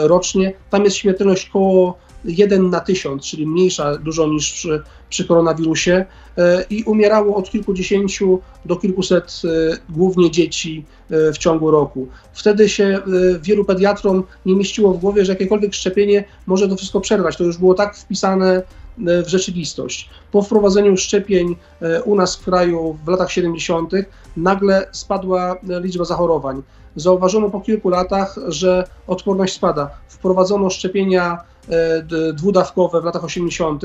rocznie. 0.03 0.53
Tam 0.70 0.84
jest 0.84 0.95
śmiertelność 0.95 1.49
koło 1.49 1.97
1 2.28 2.69
na 2.69 2.80
1000, 2.80 3.25
czyli 3.25 3.47
mniejsza 3.47 3.97
dużo 3.97 4.28
niż 4.28 4.53
przy, 4.53 4.82
przy 5.09 5.25
koronawirusie 5.25 6.05
e, 6.38 6.65
i 6.69 6.84
umierało 6.84 7.36
od 7.36 7.49
kilkudziesięciu 7.49 8.39
do 8.65 8.75
kilkuset 8.75 9.41
e, 9.45 9.78
głównie 9.89 10.32
dzieci 10.32 10.86
e, 11.09 11.34
w 11.34 11.38
ciągu 11.38 11.71
roku. 11.71 12.07
Wtedy 12.34 12.69
się 12.69 12.99
wielu 13.41 13.65
pediatrom 13.65 14.23
nie 14.45 14.55
mieściło 14.55 14.93
w 14.93 14.99
głowie, 14.99 15.25
że 15.25 15.32
jakiekolwiek 15.32 15.73
szczepienie 15.73 16.23
może 16.45 16.67
to 16.67 16.75
wszystko 16.75 17.01
przerwać. 17.01 17.38
To 17.38 17.43
już 17.43 17.57
było 17.57 17.73
tak 17.73 17.97
wpisane 17.97 18.63
w 18.97 19.28
rzeczywistość. 19.28 20.09
Po 20.32 20.41
wprowadzeniu 20.41 20.97
szczepień 20.97 21.55
u 22.05 22.15
nas 22.15 22.36
w 22.36 22.45
kraju 22.45 22.97
w 23.05 23.07
latach 23.07 23.32
70. 23.32 23.91
nagle 24.38 24.88
spadła 24.91 25.55
liczba 25.82 26.05
zachorowań. 26.05 26.63
Zauważono 26.98 27.50
po 27.50 27.62
kilku 27.62 27.89
latach, 27.89 28.36
że 28.48 28.84
odporność 29.08 29.54
spada. 29.54 29.89
Wprowadzono 30.08 30.70
szczepienia 30.70 31.38
e, 31.70 32.34
dwudawkowe 32.34 33.02
w 33.02 33.04
latach 33.04 33.24
80. 33.24 33.84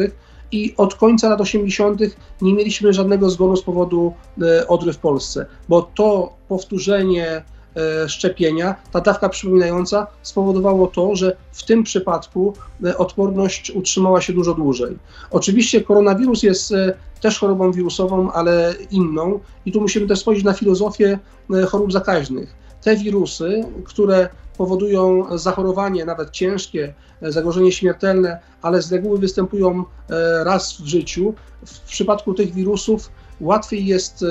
i 0.52 0.74
od 0.76 0.94
końca 0.94 1.28
lat 1.28 1.40
80. 1.40 2.00
nie 2.42 2.54
mieliśmy 2.54 2.92
żadnego 2.92 3.30
zgonu 3.30 3.56
z 3.56 3.62
powodu 3.62 4.14
e, 4.42 4.68
odry 4.68 4.92
w 4.92 4.98
Polsce, 4.98 5.46
bo 5.68 5.82
to 5.82 6.32
powtórzenie 6.48 7.42
e, 7.76 8.08
szczepienia, 8.08 8.74
ta 8.92 9.00
dawka 9.00 9.28
przypominająca 9.28 10.06
spowodowało 10.22 10.86
to, 10.86 11.16
że 11.16 11.36
w 11.52 11.64
tym 11.64 11.82
przypadku 11.82 12.54
odporność 12.98 13.70
utrzymała 13.70 14.20
się 14.20 14.32
dużo 14.32 14.54
dłużej. 14.54 14.98
Oczywiście 15.30 15.80
koronawirus 15.80 16.42
jest 16.42 16.74
też 17.20 17.38
chorobą 17.38 17.72
wirusową, 17.72 18.32
ale 18.32 18.74
inną 18.90 19.40
i 19.66 19.72
tu 19.72 19.80
musimy 19.80 20.06
też 20.06 20.20
spojrzeć 20.20 20.44
na 20.44 20.52
filozofię 20.52 21.18
chorób 21.68 21.92
zakaźnych. 21.92 22.61
Te 22.82 22.96
wirusy, 22.96 23.64
które 23.84 24.28
powodują 24.56 25.26
zachorowanie, 25.38 26.04
nawet 26.04 26.30
ciężkie, 26.30 26.94
e, 27.22 27.32
zagrożenie 27.32 27.72
śmiertelne, 27.72 28.40
ale 28.62 28.82
z 28.82 28.92
reguły 28.92 29.18
występują 29.18 29.84
e, 30.10 30.44
raz 30.44 30.80
w 30.80 30.86
życiu, 30.86 31.34
w 31.66 31.80
przypadku 31.80 32.34
tych 32.34 32.54
wirusów 32.54 33.10
łatwiej 33.40 33.86
jest 33.86 34.22
e, 34.22 34.26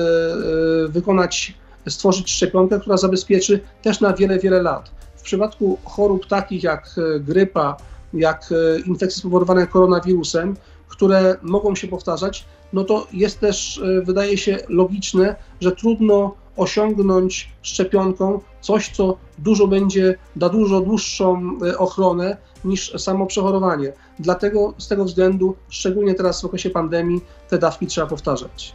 wykonać, 0.88 1.54
stworzyć 1.88 2.30
szczepionkę, 2.30 2.80
która 2.80 2.96
zabezpieczy 2.96 3.60
też 3.82 4.00
na 4.00 4.12
wiele, 4.12 4.38
wiele 4.38 4.62
lat. 4.62 4.90
W 5.16 5.22
przypadku 5.22 5.78
chorób 5.84 6.26
takich 6.26 6.62
jak 6.62 6.96
grypa, 7.20 7.76
jak 8.14 8.54
infekcje 8.86 9.20
spowodowane 9.20 9.66
koronawirusem, 9.66 10.56
które 10.88 11.36
mogą 11.42 11.74
się 11.74 11.88
powtarzać, 11.88 12.44
no 12.72 12.84
to 12.84 13.06
jest 13.12 13.40
też, 13.40 13.82
wydaje 14.02 14.38
się, 14.38 14.58
logiczne, 14.68 15.36
że 15.60 15.72
trudno 15.72 16.34
osiągnąć 16.56 17.50
szczepionką 17.62 18.40
coś, 18.60 18.88
co 18.88 19.16
dużo 19.38 19.66
będzie, 19.66 20.14
da 20.36 20.48
dużo 20.48 20.80
dłuższą 20.80 21.58
e, 21.66 21.78
ochronę 21.78 22.36
niż 22.64 22.92
samo 23.02 23.26
przechorowanie. 23.26 23.92
Dlatego 24.18 24.74
z 24.78 24.88
tego 24.88 25.04
względu, 25.04 25.54
szczególnie 25.68 26.14
teraz 26.14 26.42
w 26.42 26.44
okresie 26.44 26.70
pandemii, 26.70 27.20
te 27.48 27.58
dawki 27.58 27.86
trzeba 27.86 28.06
powtarzać. 28.06 28.74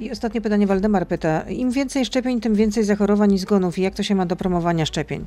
I 0.00 0.10
ostatnie 0.10 0.40
pytanie 0.40 0.66
Waldemar 0.66 1.06
pyta. 1.06 1.42
Im 1.42 1.70
więcej 1.70 2.04
szczepień, 2.04 2.40
tym 2.40 2.54
więcej 2.54 2.84
zachorowań 2.84 3.32
i 3.32 3.38
zgonów. 3.38 3.78
I 3.78 3.82
jak 3.82 3.94
to 3.94 4.02
się 4.02 4.14
ma 4.14 4.26
do 4.26 4.36
promowania 4.36 4.86
szczepień? 4.86 5.24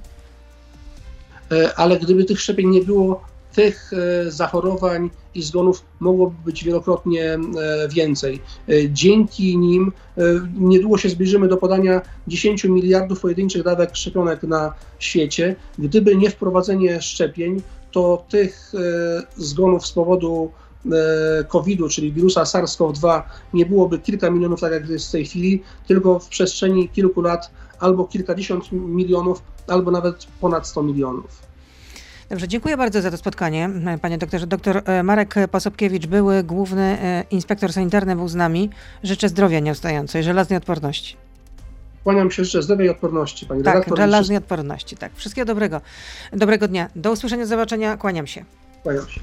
E, 1.52 1.76
ale 1.76 2.00
gdyby 2.00 2.26
tych 2.26 2.42
szczepień 2.42 2.70
nie 2.70 2.82
było, 2.82 3.22
tych 3.52 3.92
e, 3.94 4.32
zachorowań 4.32 5.10
i 5.36 5.42
zgonów 5.42 5.84
mogłoby 6.00 6.36
być 6.46 6.64
wielokrotnie 6.64 7.34
e, 7.34 7.40
więcej. 7.90 8.42
E, 8.70 8.90
Dzięki 8.90 9.58
nim 9.58 9.92
niedługo 10.60 10.98
się 10.98 11.10
zbliżymy 11.10 11.48
do 11.48 11.58
podania 11.58 12.02
10 12.28 12.64
miliardów 12.64 13.20
pojedynczych 13.20 13.64
dawek 13.64 13.96
szczepionek 13.96 14.44
na 14.44 14.74
świecie. 15.00 15.56
Gdyby 15.80 16.16
nie 16.16 16.30
wprowadzenie 16.30 17.02
szczepień, 17.02 17.62
to 17.92 18.26
tych 18.30 18.72
zgonów 19.38 19.88
z 19.88 19.92
powodu 19.92 20.52
COVID-u, 21.48 21.90
czyli 21.90 22.14
wirusa 22.14 22.44
SARS-CoV-2, 22.44 23.22
nie 23.54 23.66
byłoby 23.66 24.00
kilka 24.00 24.30
milionów, 24.30 24.62
tak 24.62 24.72
jak 24.72 24.90
jest 24.90 25.08
w 25.08 25.12
tej 25.12 25.26
chwili, 25.26 25.64
tylko 25.88 26.20
w 26.20 26.30
przestrzeni 26.30 26.90
kilku 26.90 27.22
lat 27.22 27.52
albo 27.80 28.06
kilkadziesiąt 28.06 28.72
milionów, 28.72 29.44
albo 29.68 29.92
nawet 29.92 30.28
ponad 30.42 30.68
100 30.68 30.84
milionów. 30.84 31.51
Dobrze, 32.32 32.48
dziękuję 32.48 32.78
bardzo 32.78 33.02
za 33.02 33.12
to 33.12 33.18
spotkanie, 33.18 33.70
panie 34.02 34.18
doktorze. 34.18 34.48
Doktor 34.48 34.82
e, 34.86 35.04
Marek 35.04 35.36
Posobkiewicz, 35.52 36.06
były 36.06 36.44
główny 36.44 36.82
e, 37.02 37.24
inspektor 37.32 37.74
sanitarny, 37.74 38.16
był 38.16 38.28
z 38.28 38.36
nami. 38.36 38.70
Życzę 39.04 39.30
zdrowia 39.30 39.60
nieustającej, 39.60 40.24
żelaznej 40.24 40.58
odporności. 40.58 41.18
Kłaniam 42.04 42.32
się 42.32 42.46
życzę 42.46 42.62
zdrowia 42.62 42.86
i 42.86 42.90
odporności, 42.90 43.46
pani 43.46 43.64
Tak, 43.64 43.74
redaktor. 43.74 43.98
i 43.98 44.02
żelaznej 44.02 44.38
odporności, 44.38 44.98
tak. 44.98 45.12
Wszystkiego 45.16 45.46
dobrego. 45.46 45.82
Dobrego 46.34 46.68
dnia. 46.68 46.90
Do 46.96 47.12
usłyszenia, 47.12 47.44
do 47.44 47.50
zobaczenia. 47.50 47.98
Kłaniam 47.98 48.28
się. 48.28 48.46
Kłaniam 48.84 49.10
się. 49.10 49.20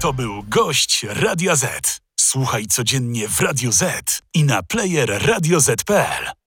To 0.00 0.12
był 0.12 0.42
gość 0.48 1.06
Radia 1.08 1.56
Z. 1.56 2.00
Słuchaj 2.20 2.66
codziennie 2.66 3.28
w 3.28 3.40
Radio 3.40 3.72
Z 3.72 3.82
i 4.34 4.44
na 4.44 4.62
player 4.62 5.26
radioz.pl. 5.26 6.30